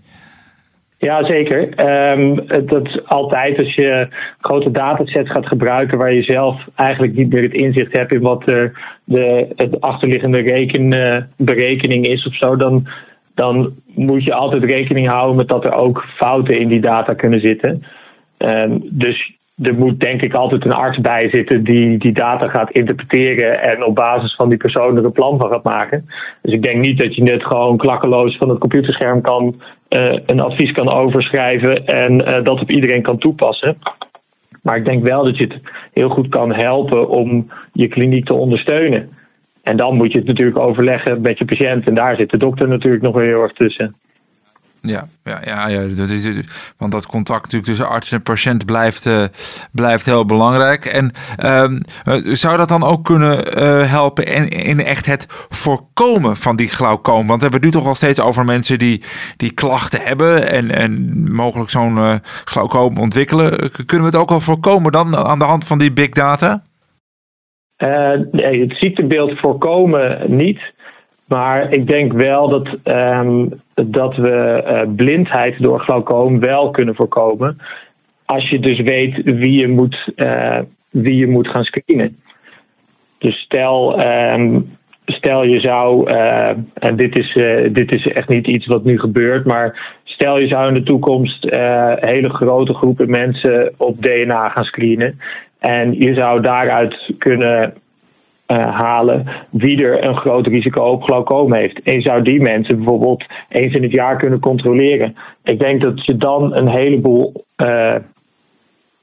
Ja, 0.99 1.25
zeker. 1.25 1.75
Dat 2.65 2.87
is 2.87 3.05
altijd 3.05 3.57
als 3.57 3.73
je 3.73 4.07
grote 4.39 4.71
datasets 4.71 5.31
gaat 5.31 5.47
gebruiken 5.47 5.97
waar 5.97 6.13
je 6.13 6.23
zelf 6.23 6.67
eigenlijk 6.75 7.15
niet 7.15 7.33
meer 7.33 7.41
het 7.41 7.53
inzicht 7.53 7.93
hebt 7.93 8.13
in 8.13 8.21
wat 8.21 8.49
uh, 8.49 8.63
de 9.03 9.47
het 9.55 9.81
achterliggende 9.81 10.41
reken, 10.41 10.93
uh, 10.93 11.17
berekening 11.37 12.07
is 12.07 12.27
of 12.27 12.35
zo, 12.35 12.55
dan, 12.55 12.87
dan 13.35 13.73
moet 13.95 14.23
je 14.23 14.33
altijd 14.33 14.63
rekening 14.63 15.07
houden 15.09 15.35
met 15.35 15.47
dat 15.47 15.65
er 15.65 15.73
ook 15.73 16.05
fouten 16.15 16.59
in 16.59 16.67
die 16.67 16.81
data 16.81 17.13
kunnen 17.13 17.39
zitten. 17.39 17.83
Um, 18.37 18.81
dus 18.89 19.37
er 19.61 19.73
moet 19.73 19.99
denk 19.99 20.21
ik 20.21 20.33
altijd 20.33 20.65
een 20.65 20.73
arts 20.73 20.99
bij 20.99 21.29
zitten 21.31 21.63
die 21.63 21.97
die 21.97 22.11
data 22.13 22.47
gaat 22.47 22.71
interpreteren 22.71 23.61
en 23.61 23.85
op 23.85 23.95
basis 23.95 24.35
van 24.35 24.49
die 24.49 24.57
persoon 24.57 24.97
er 24.97 25.05
een 25.05 25.11
plan 25.11 25.39
van 25.39 25.49
gaat 25.49 25.63
maken. 25.63 26.05
Dus 26.41 26.53
ik 26.53 26.63
denk 26.63 26.79
niet 26.79 26.97
dat 26.97 27.15
je 27.15 27.23
net 27.23 27.43
gewoon 27.43 27.77
klakkeloos 27.77 28.37
van 28.37 28.49
het 28.49 28.59
computerscherm 28.59 29.21
kan 29.21 29.61
een 30.25 30.39
advies 30.39 30.71
kan 30.71 30.91
overschrijven 30.91 31.85
en 31.85 32.13
uh, 32.13 32.43
dat 32.43 32.61
op 32.61 32.69
iedereen 32.69 33.01
kan 33.01 33.17
toepassen. 33.17 33.77
Maar 34.63 34.77
ik 34.77 34.85
denk 34.85 35.03
wel 35.03 35.23
dat 35.23 35.37
je 35.37 35.43
het 35.43 35.59
heel 35.93 36.09
goed 36.09 36.29
kan 36.29 36.53
helpen 36.53 37.09
om 37.09 37.51
je 37.73 37.87
kliniek 37.87 38.25
te 38.25 38.33
ondersteunen. 38.33 39.09
En 39.63 39.77
dan 39.77 39.95
moet 39.95 40.11
je 40.11 40.17
het 40.17 40.27
natuurlijk 40.27 40.59
overleggen 40.59 41.21
met 41.21 41.37
je 41.37 41.45
patiënt. 41.45 41.87
En 41.87 41.95
daar 41.95 42.15
zit 42.15 42.29
de 42.29 42.37
dokter 42.37 42.67
natuurlijk 42.67 43.03
nog 43.03 43.17
heel 43.17 43.41
erg 43.41 43.53
tussen. 43.53 43.95
Ja, 44.81 45.07
ja, 45.23 45.39
ja, 45.43 45.67
ja 45.67 45.87
want 46.77 46.91
dat 46.91 47.05
contact 47.05 47.41
natuurlijk 47.41 47.69
tussen 47.69 47.89
arts 47.89 48.11
en 48.11 48.21
patiënt 48.21 48.65
blijft, 48.65 49.05
uh, 49.05 49.23
blijft 49.71 50.05
heel 50.05 50.25
belangrijk. 50.25 50.85
En 50.85 51.11
uh, 51.43 51.65
zou 52.35 52.57
dat 52.57 52.67
dan 52.67 52.83
ook 52.83 53.05
kunnen 53.05 53.57
uh, 53.57 53.91
helpen 53.91 54.25
in, 54.25 54.49
in 54.49 54.83
echt 54.83 55.05
het 55.05 55.25
voorkomen 55.49 56.37
van 56.37 56.55
die 56.55 56.69
glaucoom? 56.69 57.27
Want 57.27 57.41
we 57.41 57.47
hebben 57.47 57.61
het 57.61 57.63
nu 57.63 57.71
toch 57.71 57.83
wel 57.83 57.95
steeds 57.95 58.19
over 58.19 58.45
mensen 58.45 58.79
die, 58.79 59.03
die 59.37 59.53
klachten 59.53 60.01
hebben 60.01 60.51
en, 60.51 60.71
en 60.71 61.23
mogelijk 61.31 61.69
zo'n 61.69 62.21
glaucoom 62.45 62.97
ontwikkelen. 62.97 63.71
Kunnen 63.85 64.09
we 64.09 64.11
het 64.11 64.21
ook 64.21 64.31
al 64.31 64.39
voorkomen 64.39 64.91
dan 64.91 65.15
aan 65.15 65.39
de 65.39 65.45
hand 65.45 65.67
van 65.67 65.77
die 65.77 65.91
big 65.91 66.09
data? 66.09 66.63
nee, 68.31 68.61
het 68.61 68.77
ziektebeeld 68.77 69.39
voorkomen 69.39 70.35
niet. 70.35 70.59
Maar 71.29 71.73
ik 71.73 71.87
denk 71.87 72.13
wel 72.13 72.49
dat, 72.49 72.67
um, 72.83 73.61
dat 73.73 74.15
we 74.15 74.63
uh, 74.65 74.95
blindheid 74.95 75.61
door 75.61 75.79
glaucoom 75.79 76.39
wel 76.39 76.69
kunnen 76.69 76.95
voorkomen. 76.95 77.57
Als 78.25 78.49
je 78.49 78.59
dus 78.59 78.79
weet 78.79 79.21
wie 79.23 79.59
je 79.59 79.67
moet, 79.67 80.11
uh, 80.15 80.59
wie 80.89 81.15
je 81.15 81.27
moet 81.27 81.47
gaan 81.47 81.63
screenen. 81.63 82.17
Dus 83.17 83.35
stel, 83.35 84.01
um, 84.01 84.77
stel 85.05 85.45
je 85.45 85.59
zou, 85.59 86.11
uh, 86.11 86.49
en 86.73 86.95
dit 86.95 87.19
is, 87.19 87.33
dit 87.71 87.91
is 87.91 88.07
echt 88.07 88.29
niet 88.29 88.47
iets 88.47 88.65
wat 88.65 88.83
nu 88.83 88.99
gebeurt, 88.99 89.45
maar 89.45 89.97
stel 90.03 90.39
je 90.39 90.47
zou 90.47 90.67
in 90.67 90.73
de 90.73 90.83
toekomst 90.83 91.47
hele 91.99 92.29
grote 92.29 92.73
groepen 92.73 93.09
mensen 93.09 93.73
op 93.77 94.01
DNA 94.01 94.49
gaan 94.49 94.63
screenen. 94.63 95.19
En 95.59 95.99
je 95.99 96.13
zou 96.13 96.41
daaruit 96.41 97.13
kunnen 97.17 97.73
uh, 98.51 98.79
halen 98.79 99.25
wie 99.49 99.83
er 99.83 100.03
een 100.03 100.17
groot 100.17 100.47
risico 100.47 100.83
op 100.83 101.03
glaucoom 101.03 101.53
heeft. 101.53 101.81
En 101.81 102.01
zou 102.01 102.21
die 102.21 102.41
mensen 102.41 102.75
bijvoorbeeld 102.75 103.23
eens 103.49 103.73
in 103.73 103.83
het 103.83 103.91
jaar 103.91 104.17
kunnen 104.17 104.39
controleren. 104.39 105.15
Ik 105.43 105.59
denk 105.59 105.81
dat 105.81 106.05
je 106.05 106.17
dan 106.17 106.55
een 106.55 106.67
heleboel 106.67 107.45
uh, 107.57 107.95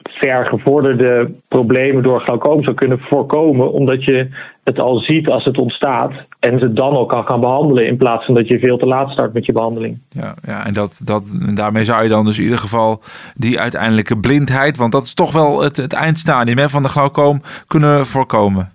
vergevorderde 0.02 1.30
problemen 1.48 2.02
door 2.02 2.20
glaucoom 2.20 2.62
zou 2.62 2.74
kunnen 2.74 2.98
voorkomen, 2.98 3.72
omdat 3.72 4.04
je 4.04 4.28
het 4.64 4.78
al 4.78 4.98
ziet 4.98 5.30
als 5.30 5.44
het 5.44 5.58
ontstaat 5.58 6.12
en 6.38 6.58
ze 6.58 6.72
dan 6.72 6.92
al 6.92 7.06
kan 7.06 7.24
gaan 7.24 7.40
behandelen 7.40 7.86
in 7.86 7.96
plaats 7.96 8.24
van 8.24 8.34
dat 8.34 8.48
je 8.48 8.58
veel 8.58 8.78
te 8.78 8.86
laat 8.86 9.10
start 9.10 9.32
met 9.32 9.46
je 9.46 9.52
behandeling. 9.52 9.98
Ja, 10.10 10.34
ja 10.46 10.66
en 10.66 10.74
dat, 10.74 11.00
dat, 11.04 11.38
daarmee 11.54 11.84
zou 11.84 12.02
je 12.02 12.08
dan 12.08 12.24
dus 12.24 12.38
in 12.38 12.44
ieder 12.44 12.58
geval 12.58 13.02
die 13.34 13.60
uiteindelijke 13.60 14.16
blindheid, 14.16 14.76
want 14.76 14.92
dat 14.92 15.04
is 15.04 15.14
toch 15.14 15.32
wel 15.32 15.62
het, 15.62 15.76
het 15.76 15.92
eindstadium 15.92 16.58
hè, 16.58 16.68
van 16.68 16.82
de 16.82 16.88
glaucoom, 16.88 17.42
kunnen 17.66 18.06
voorkomen. 18.06 18.74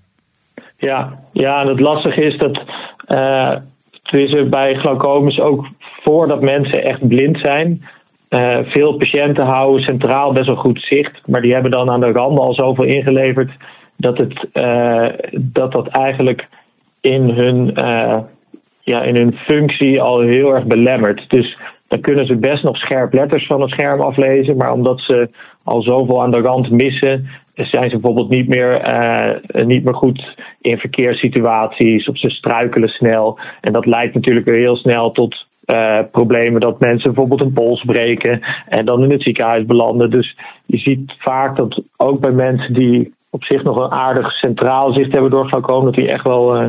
Ja, 0.82 1.20
ja 1.32 1.62
en 1.62 1.68
het 1.68 1.80
lastige 1.80 2.22
is 2.22 2.38
dat 2.38 2.62
uh, 3.08 3.56
er 4.12 4.50
bij 4.50 4.76
glaucomus 4.76 5.40
ook 5.40 5.68
voordat 5.80 6.42
mensen 6.42 6.84
echt 6.84 7.08
blind 7.08 7.38
zijn, 7.40 7.82
uh, 8.30 8.58
veel 8.64 8.94
patiënten 8.94 9.46
houden 9.46 9.84
centraal 9.84 10.34
best 10.34 10.46
wel 10.46 10.56
goed 10.56 10.82
zicht, 10.82 11.28
maar 11.28 11.42
die 11.42 11.54
hebben 11.54 11.72
dan 11.72 11.90
aan 11.90 12.00
de 12.00 12.12
randen 12.12 12.44
al 12.44 12.54
zoveel 12.54 12.86
ingeleverd 12.86 13.52
dat 13.98 14.18
het, 14.18 14.48
uh, 14.54 15.08
dat, 15.32 15.72
dat 15.72 15.88
eigenlijk 15.88 16.48
in 17.02 17.30
hun, 17.30 17.72
ja, 18.82 19.02
in 19.02 19.16
hun 19.16 19.34
functie 19.36 20.02
al 20.02 20.20
heel 20.20 20.56
erg 20.56 20.64
belemmert. 20.64 21.30
Dus 21.30 21.58
dan 21.88 22.02
kunnen 22.02 22.26
ze 22.26 22.36
best 22.36 22.64
nog 22.64 22.78
scherp 22.78 23.14
letters 23.14 23.46
van 23.46 23.62
het 23.62 23.70
scherm 23.70 24.02
aflezen, 24.02 24.58
maar 24.58 24.72
omdat 24.72 25.02
ze 25.02 25.30
al 25.64 25.82
zoveel 25.82 26.22
aan 26.22 26.32
de 26.32 26.42
rand 26.42 26.70
missen, 26.70 27.28
zijn 27.54 27.90
ze 27.90 27.98
bijvoorbeeld 27.98 28.30
niet 28.30 28.48
meer, 28.48 28.94
uh, 28.94 29.66
niet 29.66 29.84
meer 29.84 29.96
goed 29.96 30.36
in 30.62 30.78
verkeerssituaties 30.78 32.08
of 32.08 32.18
ze 32.18 32.30
struikelen 32.30 32.90
snel. 32.90 33.40
En 33.62 33.74
dat 33.74 33.86
leidt 33.86 34.14
natuurlijk 34.14 34.46
weer 34.46 34.60
heel 34.60 34.76
snel 34.76 35.12
tot 35.12 35.46
uh, 35.66 36.00
problemen 36.12 36.62
dat 36.62 36.80
mensen 36.80 37.14
bijvoorbeeld 37.14 37.42
een 37.42 37.54
pols 37.54 37.84
breken 37.86 38.42
en 38.68 38.86
dan 38.86 39.04
in 39.04 39.12
het 39.12 39.22
ziekenhuis 39.22 39.66
belanden. 39.66 40.10
Dus 40.10 40.38
je 40.66 40.78
ziet 40.78 41.14
vaak 41.18 41.58
dat 41.58 41.82
ook 41.98 42.20
bij 42.20 42.32
mensen 42.32 42.74
die 42.74 43.14
op 43.30 43.44
zich 43.44 43.64
nog 43.64 43.78
een 43.78 43.92
aardig 43.92 44.32
centraal 44.32 44.94
zicht 44.94 45.12
hebben 45.12 45.32
door 45.32 45.48
glaucoom, 45.48 45.86
dat 45.86 45.94
die 45.94 46.12
echt 46.12 46.24
wel 46.24 46.62
uh, 46.62 46.68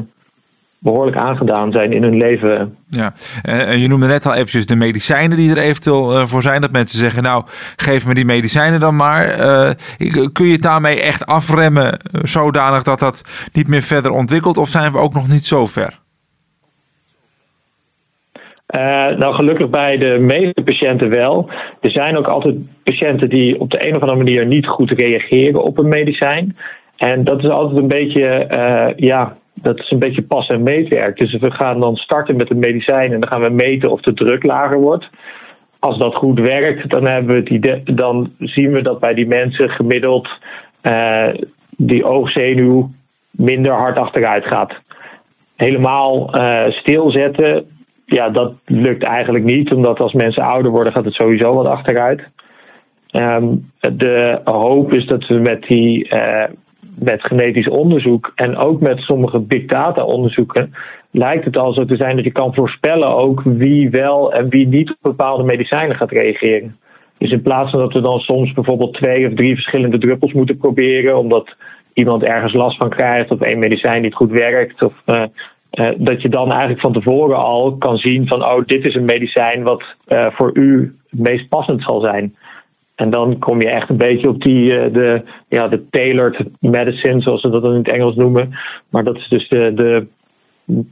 behoorlijk 0.83 1.17
aangedaan 1.17 1.73
zijn 1.73 1.93
in 1.93 2.03
hun 2.03 2.17
leven. 2.17 2.77
Ja, 2.89 3.13
en 3.43 3.79
je 3.79 3.89
noemde 3.89 4.07
net 4.07 4.27
al 4.27 4.33
eventjes 4.33 4.67
de 4.67 4.77
medicijnen 4.77 5.37
die 5.37 5.51
er 5.51 5.59
eventueel 5.59 6.19
eh, 6.19 6.27
voor 6.27 6.43
zijn. 6.43 6.61
Dat 6.61 6.73
mensen 6.73 6.99
zeggen, 6.99 7.23
nou, 7.23 7.45
geef 7.77 8.07
me 8.07 8.15
die 8.15 8.25
medicijnen 8.25 8.81
dan 8.81 8.97
maar. 8.97 9.41
Uh, 9.41 9.71
kun 10.33 10.47
je 10.47 10.53
het 10.53 10.63
daarmee 10.63 11.01
echt 11.01 11.27
afremmen 11.27 11.93
eh, 11.93 12.21
zodanig 12.23 12.83
dat 12.83 12.99
dat 12.99 13.49
niet 13.53 13.69
meer 13.69 13.83
verder 13.83 14.11
ontwikkelt? 14.11 14.59
Of 14.59 14.69
zijn 14.69 14.93
we 14.93 14.99
ook 14.99 15.15
nog 15.15 15.29
niet 15.29 15.45
zo 15.45 15.67
ver? 15.67 16.01
Uh, 18.77 18.81
nou, 19.19 19.35
gelukkig 19.35 19.71
bij 19.71 19.99
de 19.99 20.19
meeste 20.21 20.63
patiënten 20.63 21.09
wel. 21.09 21.51
Er 21.81 21.91
zijn 21.91 22.17
ook 22.17 22.27
altijd 22.27 22.55
patiënten 22.83 23.29
die 23.29 23.61
op 23.61 23.71
de 23.71 23.89
een 23.89 23.97
of 23.97 24.01
andere 24.01 24.19
manier 24.19 24.47
niet 24.47 24.67
goed 24.67 24.91
reageren 24.91 25.63
op 25.63 25.79
een 25.79 25.89
medicijn. 25.89 26.57
En 26.97 27.25
dat 27.25 27.43
is 27.43 27.49
altijd 27.51 27.79
een 27.79 27.89
beetje, 27.89 28.49
uh, 28.51 28.97
ja, 28.97 29.37
dat 29.63 29.79
is 29.79 29.91
een 29.91 29.99
beetje 29.99 30.23
pas- 30.23 30.49
en 30.49 30.63
meetwerk. 30.63 31.19
Dus 31.19 31.39
we 31.39 31.51
gaan 31.51 31.81
dan 31.81 31.97
starten 31.97 32.37
met 32.37 32.51
een 32.51 32.59
medicijn 32.59 33.13
en 33.13 33.21
dan 33.21 33.29
gaan 33.29 33.41
we 33.41 33.51
meten 33.51 33.91
of 33.91 34.01
de 34.01 34.15
druk 34.15 34.45
lager 34.45 34.81
wordt. 34.81 35.09
Als 35.79 35.99
dat 35.99 36.15
goed 36.15 36.39
werkt, 36.39 36.91
dan, 36.91 37.07
hebben 37.07 37.45
we 37.45 37.83
dan 37.85 38.31
zien 38.39 38.73
we 38.73 38.83
dat 38.83 39.01
bij 39.01 39.15
die 39.15 39.27
mensen 39.27 39.71
gemiddeld 39.71 40.29
uh, 40.83 41.29
die 41.77 42.05
oogzenuw 42.05 42.91
minder 43.31 43.73
hard 43.73 43.99
achteruit 43.99 44.45
gaat. 44.45 44.73
Helemaal 45.57 46.37
uh, 46.37 46.67
stilzetten, 46.69 47.67
ja, 48.05 48.29
dat 48.29 48.55
lukt 48.67 49.05
eigenlijk 49.05 49.45
niet, 49.45 49.75
omdat 49.75 50.01
als 50.01 50.13
mensen 50.13 50.43
ouder 50.43 50.71
worden, 50.71 50.93
gaat 50.93 51.05
het 51.05 51.15
sowieso 51.15 51.55
wat 51.55 51.67
achteruit. 51.67 52.23
Um, 53.13 53.71
de 53.81 54.41
hoop 54.45 54.95
is 54.95 55.07
dat 55.07 55.27
we 55.27 55.35
met 55.35 55.63
die 55.63 56.15
uh, 56.15 56.45
met 57.03 57.23
genetisch 57.23 57.69
onderzoek 57.69 58.33
en 58.35 58.57
ook 58.57 58.81
met 58.81 58.99
sommige 58.99 59.41
big 59.41 59.65
data 59.65 60.05
onderzoeken 60.05 60.75
lijkt 61.13 61.45
het 61.45 61.57
al 61.57 61.73
zo 61.73 61.85
te 61.85 61.97
zijn 61.97 62.17
dat 62.17 62.25
je 62.25 62.33
kan 62.33 62.55
voorspellen 62.55 63.17
ook 63.17 63.43
wie 63.45 63.91
wel 63.91 64.33
en 64.33 64.49
wie 64.49 64.67
niet 64.67 64.91
op 64.91 64.97
bepaalde 65.01 65.45
medicijnen 65.45 65.97
gaat 65.97 66.11
reageren. 66.11 66.77
Dus 67.19 67.31
in 67.31 67.43
plaats 67.43 67.71
van 67.71 67.81
dat 67.81 67.93
we 67.93 68.01
dan 68.01 68.19
soms 68.19 68.53
bijvoorbeeld 68.53 68.95
twee 68.95 69.27
of 69.27 69.35
drie 69.35 69.55
verschillende 69.55 69.99
druppels 69.99 70.33
moeten 70.33 70.57
proberen, 70.57 71.19
omdat 71.19 71.57
iemand 71.93 72.23
ergens 72.23 72.53
last 72.53 72.77
van 72.77 72.91
krijgt 72.91 73.33
of 73.33 73.41
één 73.41 73.59
medicijn 73.59 74.03
niet 74.03 74.15
goed 74.15 74.31
werkt, 74.31 74.83
of 74.83 74.93
uh, 75.07 75.23
uh, 75.73 75.91
dat 75.97 76.23
je 76.23 76.29
dan 76.29 76.51
eigenlijk 76.51 76.81
van 76.81 76.93
tevoren 76.93 77.37
al 77.37 77.77
kan 77.77 77.97
zien 77.97 78.27
van 78.27 78.47
oh, 78.47 78.67
dit 78.67 78.87
is 78.87 78.95
een 78.95 79.05
medicijn 79.05 79.63
wat 79.63 79.83
uh, 80.09 80.27
voor 80.31 80.51
u 80.55 80.97
het 81.11 81.21
meest 81.21 81.49
passend 81.49 81.83
zal 81.83 82.01
zijn. 82.01 82.35
En 82.95 83.11
dan 83.11 83.39
kom 83.39 83.61
je 83.61 83.69
echt 83.69 83.91
een 83.91 83.97
beetje 83.97 84.29
op 84.29 84.43
die, 84.43 84.91
de, 84.91 85.23
ja, 85.49 85.69
de 85.69 85.89
tailored 85.89 86.45
medicine, 86.61 87.21
zoals 87.21 87.41
ze 87.41 87.51
dat 87.51 87.65
in 87.65 87.71
het 87.71 87.89
Engels 87.89 88.15
noemen. 88.15 88.59
Maar 88.89 89.05
dat 89.05 89.17
is 89.17 89.29
dus 89.29 89.49
de, 89.49 89.75
de, 89.75 90.07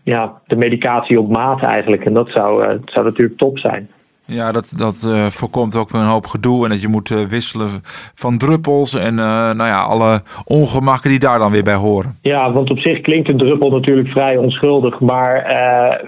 ja, 0.04 0.40
de 0.46 0.56
medicatie 0.56 1.20
op 1.20 1.28
maat 1.28 1.62
eigenlijk. 1.62 2.04
En 2.04 2.12
dat 2.12 2.28
zou, 2.28 2.80
zou 2.84 3.04
natuurlijk 3.04 3.38
top 3.38 3.58
zijn. 3.58 3.88
Ja, 4.32 4.52
dat, 4.52 4.72
dat 4.76 5.04
uh, 5.08 5.26
voorkomt 5.26 5.76
ook 5.76 5.92
een 5.92 6.04
hoop 6.04 6.26
gedoe. 6.26 6.64
En 6.64 6.70
dat 6.70 6.80
je 6.80 6.88
moet 6.88 7.10
uh, 7.10 7.24
wisselen 7.24 7.68
van 8.14 8.38
druppels. 8.38 8.94
En 8.94 9.12
uh, 9.12 9.50
nou 9.50 9.64
ja, 9.64 9.82
alle 9.82 10.22
ongemakken 10.44 11.10
die 11.10 11.18
daar 11.18 11.38
dan 11.38 11.52
weer 11.52 11.62
bij 11.62 11.74
horen. 11.74 12.18
Ja, 12.22 12.52
want 12.52 12.70
op 12.70 12.78
zich 12.78 13.00
klinkt 13.00 13.28
een 13.28 13.38
druppel 13.38 13.70
natuurlijk 13.70 14.08
vrij 14.08 14.36
onschuldig. 14.36 15.00
Maar 15.00 15.42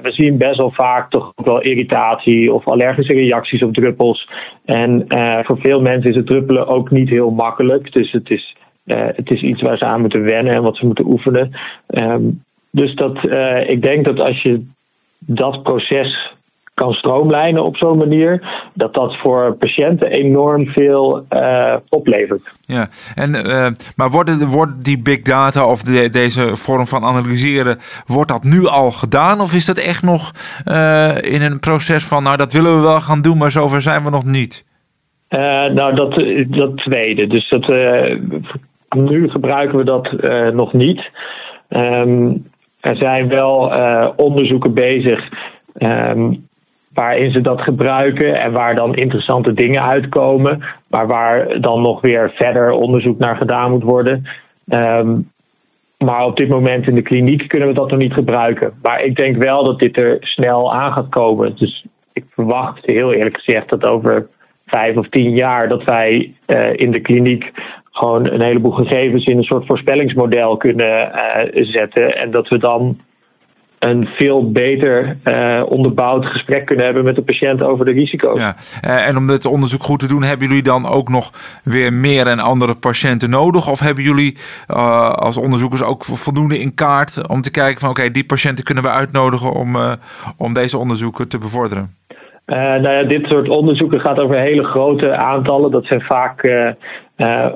we 0.02 0.12
zien 0.12 0.38
best 0.38 0.56
wel 0.56 0.70
vaak 0.70 1.10
toch 1.10 1.32
ook 1.34 1.46
wel 1.46 1.60
irritatie 1.60 2.52
of 2.52 2.68
allergische 2.68 3.12
reacties 3.14 3.62
op 3.62 3.74
druppels. 3.74 4.28
En 4.64 5.04
voor 5.44 5.58
veel 5.58 5.80
mensen 5.80 6.10
is 6.10 6.16
het 6.16 6.26
druppelen 6.26 6.66
ook 6.66 6.90
niet 6.90 7.08
heel 7.08 7.30
makkelijk. 7.30 7.92
Dus 7.92 8.12
het 8.12 8.30
is, 8.30 8.56
het 8.86 9.30
is 9.30 9.42
iets 9.42 9.62
waar 9.62 9.76
ze 9.76 9.84
aan 9.84 10.00
moeten 10.00 10.22
wennen 10.22 10.54
en 10.54 10.62
wat 10.62 10.76
ze 10.76 10.86
moeten 10.86 11.06
oefenen. 11.06 11.50
Um, 11.86 12.42
dus 12.70 12.94
dat, 12.94 13.18
ik 13.66 13.82
denk 13.82 14.04
dat 14.04 14.20
als 14.20 14.42
je 14.42 14.66
dat 15.18 15.62
proces 15.62 16.32
kan 16.74 16.92
stroomlijnen 16.92 17.64
op 17.64 17.76
zo'n 17.76 17.98
manier, 17.98 18.42
dat 18.74 18.94
dat 18.94 19.16
voor 19.16 19.56
patiënten 19.56 20.10
enorm 20.10 20.66
veel 20.66 21.26
uh, 21.30 21.76
oplevert. 21.88 22.52
Ja, 22.66 22.88
en, 23.14 23.34
uh, 23.34 23.66
maar 23.96 24.10
wordt, 24.10 24.44
wordt 24.44 24.84
die 24.84 24.98
big 24.98 25.22
data 25.22 25.66
of 25.66 25.82
de, 25.82 26.10
deze 26.10 26.56
vorm 26.56 26.86
van 26.86 27.04
analyseren, 27.04 27.78
wordt 28.06 28.30
dat 28.30 28.44
nu 28.44 28.66
al 28.66 28.90
gedaan? 28.90 29.40
Of 29.40 29.54
is 29.54 29.66
dat 29.66 29.78
echt 29.78 30.02
nog 30.02 30.32
uh, 30.66 31.22
in 31.22 31.42
een 31.42 31.60
proces 31.60 32.04
van, 32.04 32.22
nou 32.22 32.36
dat 32.36 32.52
willen 32.52 32.76
we 32.76 32.82
wel 32.82 33.00
gaan 33.00 33.22
doen, 33.22 33.38
maar 33.38 33.50
zover 33.50 33.82
zijn 33.82 34.04
we 34.04 34.10
nog 34.10 34.24
niet? 34.24 34.64
nou, 35.74 35.94
dat, 35.94 36.24
dat 36.48 36.76
tweede. 36.76 37.26
Dus 37.26 37.48
dat, 37.48 37.68
nu 38.96 39.28
gebruiken 39.28 39.78
we 39.78 39.84
dat 39.84 40.12
nog 40.54 40.72
niet. 40.72 41.10
Um, 41.68 42.50
er 42.80 42.96
zijn 42.96 43.28
wel 43.28 43.72
onderzoeken 44.16 44.74
bezig 44.74 45.28
um, 45.78 46.46
waarin 46.94 47.32
ze 47.32 47.40
dat 47.40 47.60
gebruiken 47.60 48.40
en 48.40 48.52
waar 48.52 48.74
dan 48.74 48.94
interessante 48.94 49.52
dingen 49.52 49.82
uitkomen, 49.86 50.62
maar 50.88 51.06
waar 51.06 51.60
dan 51.60 51.82
nog 51.82 52.00
weer 52.00 52.30
verder 52.34 52.70
onderzoek 52.70 53.18
naar 53.18 53.36
gedaan 53.36 53.70
moet 53.70 53.82
worden. 53.82 54.26
Um, 54.68 55.30
maar 56.04 56.26
op 56.26 56.36
dit 56.36 56.48
moment 56.48 56.88
in 56.88 56.94
de 56.94 57.02
kliniek 57.02 57.48
kunnen 57.48 57.68
we 57.68 57.74
dat 57.74 57.90
nog 57.90 57.98
niet 57.98 58.12
gebruiken. 58.12 58.72
Maar 58.82 59.02
ik 59.04 59.16
denk 59.16 59.36
wel 59.36 59.64
dat 59.64 59.78
dit 59.78 59.98
er 59.98 60.16
snel 60.20 60.74
aan 60.74 60.92
gaat 60.92 61.08
komen. 61.08 61.56
Dus 61.56 61.84
ik 62.12 62.24
verwacht 62.30 62.86
heel 62.86 63.12
eerlijk 63.12 63.36
gezegd 63.36 63.68
dat 63.68 63.84
over 63.84 64.26
vijf 64.66 64.96
of 64.96 65.08
tien 65.08 65.30
jaar 65.30 65.68
dat 65.68 65.84
wij 65.84 66.32
uh, 66.46 66.72
in 66.74 66.90
de 66.90 67.00
kliniek 67.00 67.50
gewoon 67.90 68.28
een 68.28 68.42
heleboel 68.42 68.72
gegevens 68.72 69.24
in 69.24 69.36
een 69.36 69.42
soort 69.42 69.66
voorspellingsmodel 69.66 70.56
kunnen 70.56 71.12
uh, 71.14 71.64
zetten. 71.64 72.16
En 72.16 72.30
dat 72.30 72.48
we 72.48 72.58
dan 72.58 72.98
een 73.82 74.06
veel 74.06 74.50
beter 74.50 75.16
uh, 75.24 75.62
onderbouwd 75.68 76.26
gesprek 76.26 76.66
kunnen 76.66 76.84
hebben 76.84 77.04
met 77.04 77.14
de 77.14 77.22
patiënt 77.22 77.64
over 77.64 77.84
de 77.84 77.90
risico's. 77.90 78.38
Ja, 78.38 78.56
uh, 78.84 79.06
en 79.06 79.16
om 79.16 79.26
dit 79.26 79.46
onderzoek 79.46 79.82
goed 79.82 79.98
te 79.98 80.08
doen, 80.08 80.22
hebben 80.22 80.48
jullie 80.48 80.62
dan 80.62 80.88
ook 80.88 81.08
nog 81.08 81.30
weer 81.64 81.92
meer 81.92 82.26
en 82.26 82.38
andere 82.38 82.74
patiënten 82.74 83.30
nodig? 83.30 83.70
Of 83.70 83.80
hebben 83.80 84.04
jullie 84.04 84.36
uh, 84.70 85.10
als 85.10 85.36
onderzoekers 85.36 85.82
ook 85.82 86.04
voldoende 86.04 86.58
in 86.58 86.74
kaart 86.74 87.28
om 87.28 87.40
te 87.40 87.50
kijken 87.50 87.80
van 87.80 87.90
oké, 87.90 88.00
okay, 88.00 88.12
die 88.12 88.24
patiënten 88.24 88.64
kunnen 88.64 88.84
we 88.84 88.90
uitnodigen 88.90 89.52
om, 89.52 89.76
om 90.36 90.52
deze 90.52 90.78
onderzoeken 90.78 91.28
te 91.28 91.38
bevorderen? 91.38 91.90
nou 92.46 92.88
ja, 92.88 93.02
dit 93.02 93.26
soort 93.26 93.48
onderzoeken 93.48 94.00
gaat 94.00 94.18
over 94.18 94.38
hele 94.38 94.64
grote 94.64 95.16
aantallen. 95.16 95.70
Dat 95.70 95.84
zijn 95.84 96.00
vaak 96.00 96.42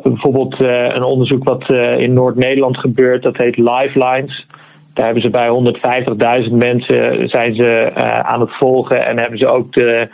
bijvoorbeeld 0.02 0.60
een 0.60 1.04
onderzoek 1.04 1.44
wat 1.44 1.70
in 1.98 2.12
Noord-Nederland 2.12 2.76
gebeurt, 2.76 3.22
dat 3.22 3.36
heet 3.36 3.56
Lifelines. 3.56 4.46
Daar 4.96 5.04
hebben 5.04 5.22
ze 5.22 5.30
bij 5.30 5.48
150.000 6.48 6.52
mensen 6.52 7.28
zijn 7.28 7.54
ze 7.54 7.92
uh, 7.96 8.20
aan 8.20 8.40
het 8.40 8.56
volgen 8.56 9.06
en 9.06 9.20
hebben 9.20 9.38
ze 9.38 9.48
ook 9.48 9.72
de 9.72 10.08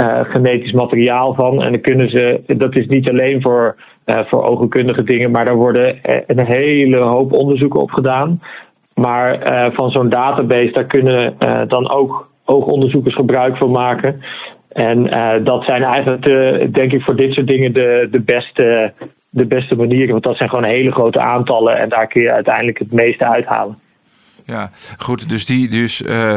uh, 0.00 0.20
genetisch 0.22 0.72
materiaal 0.72 1.34
van. 1.34 1.62
En 1.62 1.72
dan 1.72 1.80
kunnen 1.80 2.10
ze, 2.10 2.40
dat 2.46 2.76
is 2.76 2.86
niet 2.86 3.08
alleen 3.08 3.42
voor, 3.42 3.76
voor 4.04 4.44
ogenkundige 4.44 5.04
dingen, 5.04 5.30
maar 5.30 5.44
daar 5.44 5.54
worden 5.54 5.98
een 6.26 6.46
hele 6.46 6.96
hoop 6.96 7.32
onderzoeken 7.32 7.80
op 7.80 7.90
gedaan. 7.90 8.40
Maar 8.94 9.38
van 9.74 9.90
zo'n 9.90 10.08
database, 10.08 10.72
daar 10.72 10.84
kunnen 10.84 11.34
dan 11.68 11.90
ook 11.90 12.30
oogonderzoekers 12.44 13.14
gebruik 13.14 13.56
van 13.56 13.70
maken. 13.70 14.20
En 14.68 15.02
dat 15.44 15.64
zijn 15.64 15.82
eigenlijk, 15.82 16.22
de, 16.22 16.68
denk 16.72 16.92
ik, 16.92 17.02
voor 17.02 17.16
dit 17.16 17.32
soort 17.32 17.46
dingen 17.46 17.72
de, 17.72 18.08
de, 18.10 18.20
beste, 18.20 18.92
de 19.30 19.46
beste 19.46 19.76
manieren. 19.76 20.10
Want 20.10 20.24
dat 20.24 20.36
zijn 20.36 20.48
gewoon 20.48 20.64
hele 20.64 20.92
grote 20.92 21.20
aantallen 21.20 21.78
en 21.78 21.88
daar 21.88 22.06
kun 22.06 22.22
je 22.22 22.32
uiteindelijk 22.32 22.78
het 22.78 22.92
meeste 22.92 23.26
uithalen. 23.26 23.82
Ja, 24.46 24.70
goed. 24.98 25.28
Dus 25.28 25.46
die 25.46 25.68
dus 25.68 26.02
uh, 26.02 26.36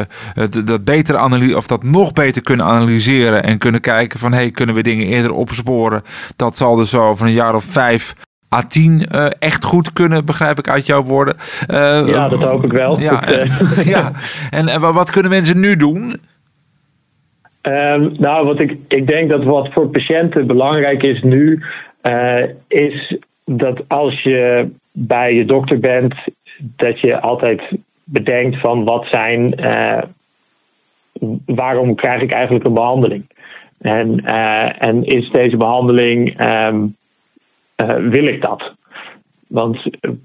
dat 0.64 0.84
beter 0.84 1.16
analyse 1.16 1.56
of 1.56 1.66
dat 1.66 1.82
nog 1.82 2.12
beter 2.12 2.42
kunnen 2.42 2.66
analyseren 2.66 3.42
en 3.42 3.58
kunnen 3.58 3.80
kijken 3.80 4.18
van 4.18 4.32
hey, 4.32 4.50
kunnen 4.50 4.74
we 4.74 4.82
dingen 4.82 5.06
eerder 5.06 5.32
opsporen? 5.32 6.02
Dat 6.36 6.56
zal 6.56 6.76
dus 6.76 6.90
zo 6.90 7.14
van 7.14 7.26
een 7.26 7.32
jaar 7.32 7.54
of 7.54 7.64
vijf 7.64 8.14
à 8.54 8.62
tien 8.62 9.06
uh, 9.12 9.26
echt 9.38 9.64
goed 9.64 9.92
kunnen, 9.92 10.24
begrijp 10.24 10.58
ik 10.58 10.68
uit 10.68 10.86
jouw 10.86 11.02
woorden. 11.02 11.36
Uh, 11.70 12.08
ja, 12.08 12.28
dat 12.28 12.42
hoop 12.42 12.64
ik 12.64 12.72
wel. 12.72 13.00
Ja, 13.00 13.26
en, 13.26 13.48
ja. 13.94 14.12
En, 14.50 14.68
en 14.68 14.80
wat 14.80 15.10
kunnen 15.10 15.30
mensen 15.30 15.60
nu 15.60 15.76
doen? 15.76 16.20
Um, 17.62 18.14
nou, 18.18 18.46
wat 18.46 18.60
ik, 18.60 18.76
ik 18.88 19.06
denk 19.06 19.30
dat 19.30 19.44
wat 19.44 19.72
voor 19.72 19.88
patiënten 19.88 20.46
belangrijk 20.46 21.02
is 21.02 21.22
nu, 21.22 21.62
is 22.68 23.16
dat 23.44 23.80
als 23.88 24.22
je 24.22 24.68
bij 24.92 25.34
je 25.34 25.44
dokter 25.44 25.78
bent, 25.78 26.14
dat 26.58 27.00
je 27.00 27.20
altijd 27.20 27.62
bedenkt 28.10 28.60
van 28.60 28.84
wat 28.84 29.06
zijn, 29.10 29.60
uh, 29.60 30.02
waarom 31.46 31.94
krijg 31.94 32.22
ik 32.22 32.32
eigenlijk 32.32 32.66
een 32.66 32.74
behandeling? 32.74 33.24
En, 33.78 34.20
uh, 34.24 34.82
en 34.82 35.04
is 35.04 35.30
deze 35.30 35.56
behandeling, 35.56 36.40
um, 36.48 36.96
uh, 37.76 37.96
wil 38.10 38.26
ik 38.26 38.42
dat? 38.42 38.74
Want 39.48 39.78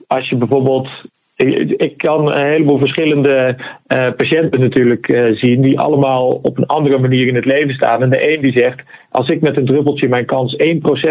als 0.08 0.30
je 0.30 0.36
bijvoorbeeld 0.36 0.90
ik 1.36 1.94
kan 1.98 2.32
een 2.32 2.46
heleboel 2.46 2.80
verschillende 2.80 3.56
uh, 3.88 4.12
patiënten 4.18 4.60
natuurlijk 4.60 5.08
uh, 5.08 5.36
zien 5.36 5.62
die 5.62 5.80
allemaal 5.80 6.40
op 6.42 6.58
een 6.58 6.66
andere 6.66 6.98
manier 6.98 7.28
in 7.28 7.36
het 7.36 7.46
leven 7.46 7.74
staan. 7.74 8.02
En 8.02 8.10
de 8.10 8.34
een 8.34 8.42
die 8.42 8.52
zegt, 8.52 8.84
als 9.12 9.30
ik 9.30 9.42
met 9.42 9.58
een 9.58 9.66
druppeltje 9.66 10.08
mijn 10.08 10.26
kans 10.26 10.56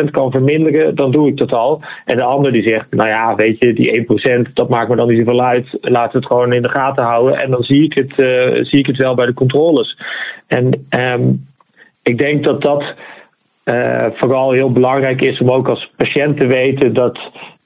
1% 0.06 0.10
kan 0.10 0.30
verminderen, 0.30 0.94
dan 0.94 1.10
doe 1.10 1.28
ik 1.28 1.36
dat 1.36 1.52
al. 1.52 1.82
En 2.04 2.16
de 2.16 2.22
ander 2.22 2.52
die 2.52 2.68
zegt, 2.68 2.86
nou 2.90 3.08
ja, 3.08 3.34
weet 3.34 3.58
je, 3.58 3.72
die 3.72 4.06
1%, 4.48 4.52
dat 4.52 4.68
maakt 4.68 4.88
me 4.88 4.96
dan 4.96 5.08
niet 5.08 5.18
zoveel 5.18 5.42
uit. 5.42 5.78
We 5.80 6.08
het 6.12 6.26
gewoon 6.26 6.52
in 6.52 6.62
de 6.62 6.68
gaten 6.68 7.04
houden. 7.04 7.38
En 7.38 7.50
dan 7.50 7.62
zie 7.62 7.84
ik 7.84 7.94
het, 7.94 8.12
uh, 8.18 8.64
zie 8.64 8.78
ik 8.78 8.86
het 8.86 8.96
wel 8.96 9.14
bij 9.14 9.26
de 9.26 9.34
controles. 9.34 9.98
En 10.46 10.86
um, 10.90 11.46
ik 12.02 12.18
denk 12.18 12.44
dat 12.44 12.62
dat 12.62 12.94
vooral 14.12 14.52
heel 14.52 14.72
belangrijk 14.72 15.22
is 15.22 15.38
om 15.38 15.50
ook 15.50 15.68
als 15.68 15.90
patiënt 15.96 16.40
te 16.40 16.46
weten 16.46 16.92
dat 16.92 17.18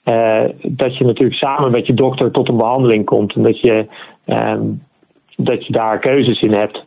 uh, 0.06 0.42
dat 0.62 0.96
je 0.96 1.04
natuurlijk 1.04 1.38
samen 1.38 1.70
met 1.70 1.86
je 1.86 1.94
dokter 1.94 2.30
tot 2.30 2.48
een 2.48 2.56
behandeling 2.56 3.04
komt 3.04 3.34
en 3.34 3.42
dat 3.42 3.60
je, 3.60 3.86
um, 4.26 4.82
dat 5.36 5.66
je 5.66 5.72
daar 5.72 5.98
keuzes 5.98 6.42
in 6.42 6.52
hebt. 6.52 6.84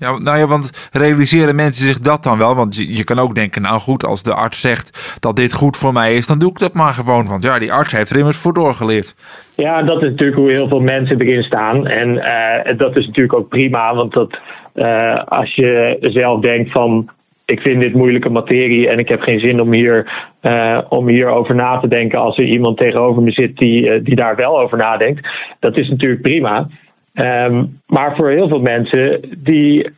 Ja, 0.00 0.18
nou 0.18 0.38
ja, 0.38 0.46
want 0.46 0.88
realiseren 0.92 1.54
mensen 1.54 1.86
zich 1.86 1.98
dat 1.98 2.22
dan 2.22 2.38
wel? 2.38 2.54
Want 2.54 2.76
je, 2.76 2.96
je, 2.96 3.04
kan 3.04 3.18
ook 3.18 3.34
denken, 3.34 3.62
nou 3.62 3.80
goed, 3.80 4.06
als 4.06 4.22
de 4.22 4.34
arts 4.34 4.60
zegt 4.60 5.16
dat 5.20 5.36
dit 5.36 5.52
goed 5.52 5.76
voor 5.76 5.92
mij 5.92 6.14
is, 6.14 6.26
dan 6.26 6.38
doe 6.38 6.50
ik 6.50 6.58
dat 6.58 6.72
maar 6.72 6.94
gewoon. 6.94 7.26
Want 7.26 7.42
ja, 7.42 7.58
die 7.58 7.72
arts 7.72 7.92
heeft 7.92 8.10
er 8.10 8.18
immers 8.18 8.36
voor 8.36 8.52
doorgeleerd. 8.52 9.14
Ja, 9.54 9.82
dat 9.82 10.02
is 10.02 10.08
natuurlijk 10.10 10.38
hoe 10.38 10.50
heel 10.50 10.68
veel 10.68 10.80
mensen 10.80 11.20
erin 11.20 11.42
staan. 11.42 11.86
En 11.86 12.08
uh, 12.08 12.78
dat 12.78 12.96
is 12.96 13.06
natuurlijk 13.06 13.36
ook 13.36 13.48
prima, 13.48 13.94
want 13.94 14.12
dat, 14.12 14.38
uh, 14.74 15.14
als 15.14 15.54
je 15.54 15.96
zelf 16.00 16.40
denkt 16.40 16.70
van 16.70 17.08
ik 17.50 17.60
vind 17.60 17.80
dit 17.80 17.94
moeilijke 17.94 18.30
materie 18.30 18.88
en 18.88 18.98
ik 18.98 19.08
heb 19.08 19.20
geen 19.20 19.40
zin 19.40 19.60
om 19.60 19.72
hier 19.72 20.28
uh, 20.42 20.78
om 20.88 21.08
hierover 21.08 21.54
na 21.54 21.78
te 21.78 21.88
denken 21.88 22.18
als 22.18 22.36
er 22.36 22.44
iemand 22.44 22.76
tegenover 22.76 23.22
me 23.22 23.30
zit 23.30 23.56
die, 23.56 23.86
uh, 23.86 24.04
die 24.04 24.16
daar 24.16 24.36
wel 24.36 24.60
over 24.60 24.78
nadenkt. 24.78 25.28
Dat 25.58 25.76
is 25.76 25.88
natuurlijk 25.88 26.22
prima. 26.22 26.68
Um, 27.14 27.80
maar 27.86 28.16
voor 28.16 28.30
heel 28.30 28.48
veel 28.48 28.60
mensen 28.60 29.20
die 29.38 29.90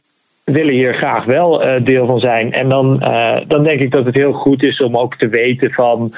willen 0.45 0.75
hier 0.75 0.95
graag 0.95 1.25
wel 1.25 1.67
uh, 1.67 1.85
deel 1.85 2.07
van 2.07 2.21
zijn. 2.21 2.53
En 2.53 2.69
dan, 2.69 2.99
dan 3.47 3.65
denk 3.65 3.81
ik 3.81 3.91
dat 3.91 4.05
het 4.05 4.15
heel 4.15 4.33
goed 4.33 4.62
is 4.62 4.79
om 4.79 4.97
ook 4.97 5.17
te 5.17 5.29
weten 5.29 5.73
van 5.73 6.15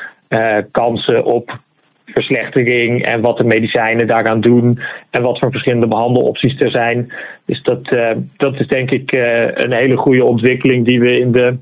kansen 0.70 1.24
op 1.24 1.58
verslechtering 2.06 3.02
en 3.02 3.20
wat 3.20 3.36
de 3.36 3.44
medicijnen 3.44 4.06
daaraan 4.06 4.40
doen 4.40 4.80
en 5.10 5.22
wat 5.22 5.38
voor 5.38 5.50
verschillende 5.50 5.86
behandelopties 5.86 6.60
er 6.60 6.70
zijn. 6.70 7.12
Dus 7.44 7.62
dat, 7.62 7.92
uh, 7.94 8.10
dat 8.36 8.60
is 8.60 8.66
denk 8.66 8.90
ik 8.90 9.12
uh, 9.12 9.40
een 9.42 9.72
hele 9.72 9.96
goede 9.96 10.24
ontwikkeling 10.24 10.84
die 10.84 11.00
we 11.00 11.18
in 11.18 11.32
de, 11.32 11.56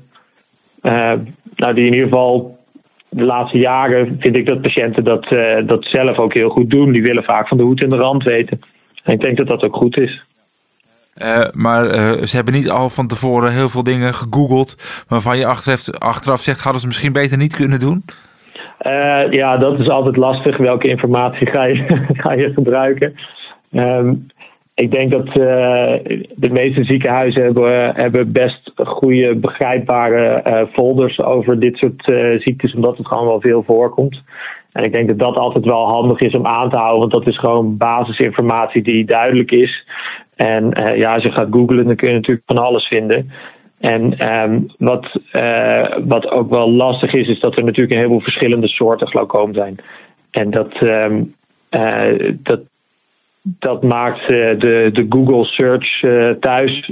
uh, 0.81 1.13
nou 1.55 1.73
die 1.73 1.85
in 1.85 1.93
ieder 1.93 2.07
geval 2.07 2.57
de 3.09 3.23
laatste 3.23 3.57
jaren 3.57 4.17
vind 4.19 4.35
ik 4.35 4.47
dat 4.47 4.61
patiënten 4.61 5.03
dat, 5.03 5.27
dat 5.65 5.85
zelf 5.85 6.17
ook 6.17 6.33
heel 6.33 6.49
goed 6.49 6.69
doen. 6.69 6.91
Die 6.91 7.01
willen 7.01 7.23
vaak 7.23 7.47
van 7.47 7.57
de 7.57 7.63
hoed 7.63 7.81
en 7.81 7.89
de 7.89 7.95
rand 7.95 8.23
weten. 8.23 8.59
En 9.03 9.13
ik 9.13 9.21
denk 9.21 9.37
dat 9.37 9.47
dat 9.47 9.63
ook 9.63 9.75
goed 9.75 9.99
is. 9.99 10.23
maar 11.53 11.85
ze 12.27 12.35
hebben 12.35 12.53
niet 12.53 12.69
al 12.69 12.89
van 12.89 13.07
tevoren 13.07 13.51
heel 13.51 13.69
veel 13.69 13.83
dingen 13.83 14.13
gegoogeld 14.13 15.03
waarvan 15.07 15.37
je 15.37 15.45
achteraf, 15.45 15.89
achteraf 15.89 16.41
zegt, 16.41 16.59
hadden 16.59 16.81
ze 16.81 16.87
misschien 16.87 17.13
beter 17.13 17.37
niet 17.37 17.55
kunnen 17.55 17.79
doen? 17.79 18.03
Ja, 19.29 19.57
dat 19.57 19.79
is 19.79 19.89
altijd 19.89 20.17
lastig. 20.17 20.57
Welke 20.57 20.87
informatie 20.87 21.47
ga 21.53 21.63
je, 21.63 22.05
ga 22.13 22.33
je 22.33 22.53
gebruiken? 22.53 23.15
Um, 23.71 24.27
ik 24.75 24.91
denk 24.91 25.11
dat 25.11 25.27
uh, 25.27 25.33
de 26.35 26.49
meeste 26.51 26.83
ziekenhuizen 26.83 27.41
hebben, 27.41 27.95
hebben 27.95 28.31
best 28.31 28.71
goede, 28.75 29.35
begrijpbare 29.35 30.43
uh, 30.47 30.61
folders 30.71 31.21
over 31.21 31.59
dit 31.59 31.77
soort 31.77 32.03
ziektes, 32.41 32.73
omdat 32.73 32.97
het 32.97 33.07
gewoon 33.07 33.25
wel 33.25 33.41
veel 33.41 33.63
voorkomt. 33.63 34.21
En 34.71 34.83
ik 34.83 34.93
denk 34.93 35.07
dat 35.09 35.19
dat 35.19 35.35
altijd 35.35 35.65
wel 35.65 35.87
handig 35.87 36.19
is 36.19 36.33
om 36.33 36.45
aan 36.45 36.69
te 36.69 36.77
houden, 36.77 36.99
want 36.99 37.11
dat 37.11 37.27
is 37.27 37.39
gewoon 37.39 37.77
basisinformatie 37.77 38.81
die 38.81 39.05
duidelijk 39.05 39.51
is. 39.51 39.87
En 40.35 40.69
ja, 40.95 41.13
als 41.13 41.23
je 41.23 41.31
gaat 41.31 41.47
googlen, 41.51 41.85
dan 41.85 41.95
kun 41.95 42.07
je 42.07 42.15
natuurlijk 42.15 42.45
van 42.45 42.57
alles 42.57 42.87
vinden. 42.87 43.31
En 43.83 44.31
um, 44.33 44.67
wat, 44.77 45.19
wat 46.03 46.29
ook 46.29 46.49
wel 46.49 46.71
lastig 46.71 47.13
is, 47.13 47.27
is 47.27 47.39
dat 47.39 47.57
er 47.57 47.63
natuurlijk 47.63 47.91
een 47.91 47.97
heleboel 47.97 48.21
verschillende 48.21 48.67
soorten 48.67 49.07
glaucoom 49.07 49.53
zijn. 49.53 49.75
En 50.31 50.49
dat, 50.49 50.81
um, 50.81 51.33
dat, 52.31 52.59
dat 53.41 53.83
maakt 53.83 54.21
uh, 54.21 54.27
de, 54.59 54.89
de 54.93 55.05
Google 55.09 55.45
search 55.45 55.99
thuis 56.39 56.91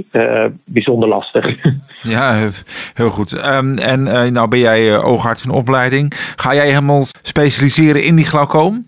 bijzonder 0.64 1.08
lastig. 1.08 1.46
Ja, 2.04 2.48
heel 2.94 3.10
goed. 3.10 3.32
Um, 3.46 3.78
en 3.78 4.02
nou 4.32 4.48
ben 4.48 4.58
jij 4.58 4.98
oogarts 4.98 5.44
in 5.44 5.50
opleiding. 5.50 6.12
Ga 6.36 6.54
jij 6.54 6.68
helemaal 6.68 7.04
specialiseren 7.22 8.04
in 8.04 8.16
die 8.16 8.24
glaucoom? 8.24 8.86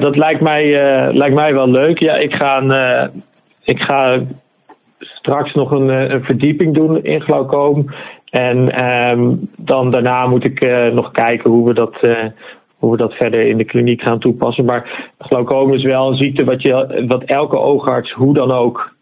dat 0.00 0.16
lijkt 0.16 0.40
mij, 0.40 0.64
lijkt 1.12 1.34
mij 1.34 1.54
wel 1.54 1.70
leuk. 1.70 1.98
Ja, 1.98 2.14
ik 2.14 2.34
ga, 2.34 2.62
een, 2.62 3.10
ik 3.62 3.78
ga 3.78 4.20
straks 5.24 5.54
nog 5.54 5.70
een, 5.70 5.88
een, 5.88 6.24
verdieping 6.24 6.74
doen 6.74 7.04
in 7.04 7.20
glaucoom. 7.20 7.86
En 8.30 8.84
um, 9.10 9.48
dan 9.56 9.90
daarna 9.90 10.26
moet 10.26 10.44
ik 10.44 10.60
nog 10.92 11.10
kijken 11.10 11.50
hoe 11.50 11.66
we 11.66 11.74
dat 11.74 11.96
hoe 12.78 12.92
we 12.92 12.96
dat 12.96 13.14
verder 13.14 13.46
in 13.46 13.56
de 13.56 13.64
kliniek 13.64 14.02
gaan 14.02 14.18
toepassen. 14.18 14.64
Maar 14.64 15.12
glaucoom 15.18 15.74
is 15.74 15.82
wel 15.82 16.10
een 16.10 16.16
ziekte 16.16 16.44
wat, 16.44 16.62
je, 16.62 17.04
wat 17.08 17.24
elke 17.24 17.58
oogarts 17.58 18.12
hoe 18.12 18.34
dan 18.34 18.52
ook 18.52 18.92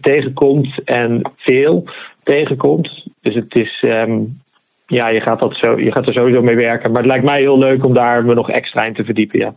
tegenkomt 0.00 0.82
en 0.84 1.30
veel 1.36 1.84
tegenkomt. 2.22 3.06
Dus 3.22 3.34
het 3.34 3.54
is, 3.54 3.84
um, 3.86 4.40
ja, 4.86 5.08
je 5.08 5.20
gaat, 5.20 5.40
dat 5.40 5.56
zo, 5.56 5.80
je 5.80 5.92
gaat 5.92 6.06
er 6.06 6.12
sowieso 6.12 6.42
mee 6.42 6.56
werken. 6.56 6.90
Maar 6.90 7.02
het 7.02 7.10
lijkt 7.10 7.24
mij 7.24 7.40
heel 7.40 7.58
leuk 7.58 7.84
om 7.84 7.94
daar 7.94 8.24
me 8.24 8.34
nog 8.34 8.50
extra 8.50 8.84
in 8.84 8.94
te 8.94 9.04
verdiepen, 9.04 9.38
ja. 9.38 9.54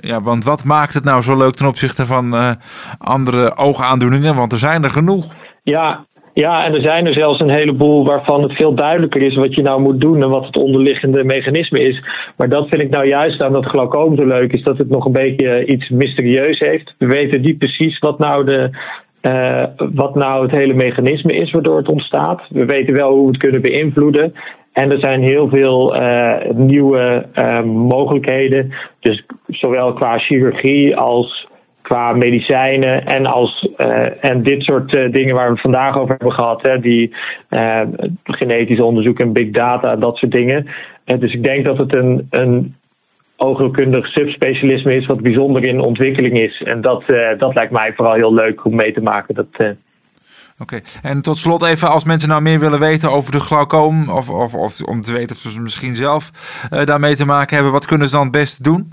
Ja, 0.00 0.22
want 0.22 0.44
wat 0.44 0.64
maakt 0.64 0.94
het 0.94 1.04
nou 1.04 1.22
zo 1.22 1.36
leuk 1.36 1.54
ten 1.54 1.66
opzichte 1.66 2.06
van 2.06 2.34
uh, 2.34 2.50
andere 2.98 3.56
oogaandoeningen? 3.56 4.34
Want 4.34 4.52
er 4.52 4.58
zijn 4.58 4.84
er 4.84 4.90
genoeg. 4.90 5.34
Ja, 5.62 6.04
ja, 6.34 6.64
en 6.64 6.74
er 6.74 6.80
zijn 6.80 7.06
er 7.06 7.14
zelfs 7.14 7.40
een 7.40 7.50
heleboel 7.50 8.04
waarvan 8.04 8.42
het 8.42 8.52
veel 8.52 8.74
duidelijker 8.74 9.22
is 9.22 9.34
wat 9.34 9.54
je 9.54 9.62
nou 9.62 9.80
moet 9.80 10.00
doen 10.00 10.22
en 10.22 10.28
wat 10.28 10.46
het 10.46 10.56
onderliggende 10.56 11.24
mechanisme 11.24 11.80
is. 11.80 12.04
Maar 12.36 12.48
dat 12.48 12.68
vind 12.68 12.82
ik 12.82 12.90
nou 12.90 13.06
juist 13.06 13.42
aan 13.42 13.52
dat 13.52 13.64
glaucoom 13.64 14.16
zo 14.16 14.24
leuk, 14.24 14.52
is 14.52 14.62
dat 14.62 14.78
het 14.78 14.90
nog 14.90 15.04
een 15.04 15.12
beetje 15.12 15.66
iets 15.66 15.88
mysterieus 15.88 16.58
heeft. 16.58 16.94
We 16.98 17.06
weten 17.06 17.40
niet 17.40 17.58
precies 17.58 17.98
wat 17.98 18.18
nou, 18.18 18.44
de, 18.44 18.70
uh, 19.22 19.64
wat 19.94 20.14
nou 20.14 20.42
het 20.42 20.50
hele 20.50 20.74
mechanisme 20.74 21.34
is 21.34 21.50
waardoor 21.50 21.76
het 21.76 21.88
ontstaat. 21.88 22.42
We 22.48 22.64
weten 22.64 22.94
wel 22.94 23.12
hoe 23.12 23.22
we 23.22 23.32
het 23.32 23.42
kunnen 23.42 23.62
beïnvloeden. 23.62 24.34
En 24.72 24.90
er 24.90 24.98
zijn 24.98 25.22
heel 25.22 25.48
veel 25.48 25.96
uh, 25.96 26.34
nieuwe 26.54 27.26
mogelijkheden. 27.64 28.72
Dus 29.04 29.24
zowel 29.46 29.92
qua 29.92 30.18
chirurgie 30.18 30.96
als 30.96 31.46
qua 31.82 32.12
medicijnen 32.12 33.06
en, 33.06 33.26
als, 33.26 33.68
uh, 33.78 34.24
en 34.24 34.42
dit 34.42 34.62
soort 34.62 34.94
uh, 34.94 35.12
dingen 35.12 35.34
waar 35.34 35.52
we 35.52 35.60
vandaag 35.60 35.98
over 35.98 36.14
hebben 36.18 36.32
gehad, 36.32 36.62
hè, 36.62 36.80
die 36.80 37.14
uh, 37.50 37.80
genetisch 38.24 38.80
onderzoek 38.80 39.18
en 39.18 39.32
big 39.32 39.50
data, 39.50 39.96
dat 39.96 40.16
soort 40.16 40.32
dingen. 40.32 40.66
dus 41.04 41.32
ik 41.32 41.42
denk 41.42 41.64
dat 41.66 41.78
het 41.78 41.94
een, 41.94 42.26
een 42.30 42.74
oogheelkundig 43.36 44.06
subspecialisme 44.06 44.94
is 44.94 45.06
wat 45.06 45.20
bijzonder 45.20 45.64
in 45.64 45.80
ontwikkeling 45.80 46.38
is. 46.38 46.62
En 46.62 46.80
dat, 46.80 47.04
dat 47.38 47.54
lijkt 47.54 47.72
mij 47.72 47.92
vooral 47.96 48.14
heel 48.14 48.34
leuk 48.34 48.64
om 48.64 48.74
mee 48.74 48.92
te 48.92 49.02
maken. 49.02 49.34
Dat, 49.34 49.76
Oké, 50.58 50.80
en 51.02 51.22
tot 51.22 51.36
slot 51.36 51.64
even, 51.64 51.90
als 51.90 52.04
mensen 52.04 52.28
nou 52.28 52.42
meer 52.42 52.60
willen 52.60 52.80
weten 52.80 53.10
over 53.10 53.32
de 53.32 53.40
glaucoom, 53.40 54.08
of, 54.08 54.30
of, 54.30 54.54
of 54.54 54.80
om 54.80 55.00
te 55.00 55.12
weten 55.12 55.36
of 55.36 55.52
ze 55.52 55.60
misschien 55.60 55.94
zelf 55.94 56.30
daarmee 56.84 57.16
te 57.16 57.26
maken 57.26 57.54
hebben, 57.54 57.72
wat 57.72 57.86
kunnen 57.86 58.08
ze 58.08 58.14
dan 58.14 58.22
het 58.22 58.32
beste 58.32 58.62
doen? 58.62 58.92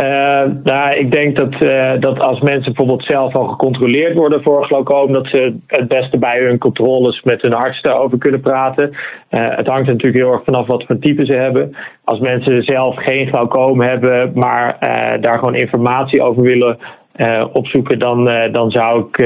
Uh, 0.00 0.42
nou, 0.62 0.94
ik 0.94 1.12
denk 1.12 1.36
dat, 1.36 1.60
uh, 1.60 1.92
dat 2.00 2.20
als 2.20 2.40
mensen 2.40 2.64
bijvoorbeeld 2.64 3.04
zelf 3.04 3.34
al 3.34 3.46
gecontroleerd 3.46 4.18
worden 4.18 4.42
voor 4.42 4.64
glaucoom, 4.64 5.12
dat 5.12 5.26
ze 5.26 5.56
het 5.66 5.88
beste 5.88 6.18
bij 6.18 6.40
hun 6.40 6.58
controles 6.58 7.22
met 7.22 7.42
hun 7.42 7.54
arts 7.54 7.82
daarover 7.82 8.18
kunnen 8.18 8.40
praten. 8.40 8.96
Het 9.28 9.66
hangt 9.66 9.86
natuurlijk 9.86 10.16
heel 10.16 10.32
erg 10.32 10.44
vanaf 10.44 10.66
wat 10.66 10.84
voor 10.86 10.98
type 10.98 11.24
ze 11.24 11.32
hebben. 11.32 11.76
Als 12.04 12.18
mensen 12.18 12.62
zelf 12.62 12.96
geen 12.96 13.26
glaucoom 13.26 13.80
hebben, 13.80 14.30
maar 14.34 14.76
daar 15.20 15.38
gewoon 15.38 15.54
informatie 15.54 16.22
over 16.22 16.42
willen 16.42 16.78
opzoeken, 17.52 17.98
dan, 17.98 18.24
dan 18.52 18.70
zou 18.70 19.06
ik 19.08 19.20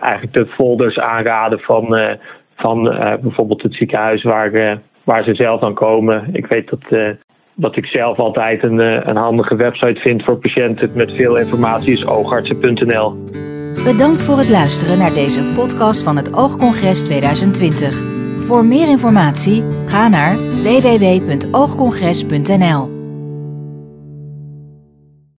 eigenlijk 0.00 0.32
de 0.32 0.46
folders 0.46 0.98
aanraden 0.98 1.60
van, 1.60 1.98
van 2.56 2.82
bijvoorbeeld 3.20 3.62
het 3.62 3.74
ziekenhuis 3.74 4.22
waar, 4.22 4.78
waar 5.04 5.24
ze 5.24 5.34
zelf 5.34 5.62
aan 5.62 5.74
komen. 5.74 6.28
Ik 6.32 6.46
weet 6.46 6.70
dat 6.70 7.16
wat 7.58 7.76
ik 7.76 7.86
zelf 7.86 8.18
altijd 8.18 8.64
een, 8.64 8.80
eh, 8.80 9.06
een 9.06 9.16
handige 9.16 9.56
website 9.56 10.00
vind 10.00 10.24
voor 10.24 10.36
patiënten 10.36 10.90
met 10.94 11.12
veel 11.12 11.36
informatie 11.36 11.92
is 11.92 12.06
oogartsen.nl. 12.06 13.24
Bedankt 13.84 14.24
voor 14.24 14.38
het 14.38 14.48
luisteren 14.48 14.98
naar 14.98 15.14
deze 15.14 15.44
podcast 15.54 16.02
van 16.02 16.16
het 16.16 16.34
Oogcongres 16.34 17.02
2020. 17.02 18.02
Voor 18.38 18.64
meer 18.64 18.88
informatie 18.88 19.64
ga 19.86 20.08
naar 20.08 20.36
www.oogcongres.nl. 20.36 22.97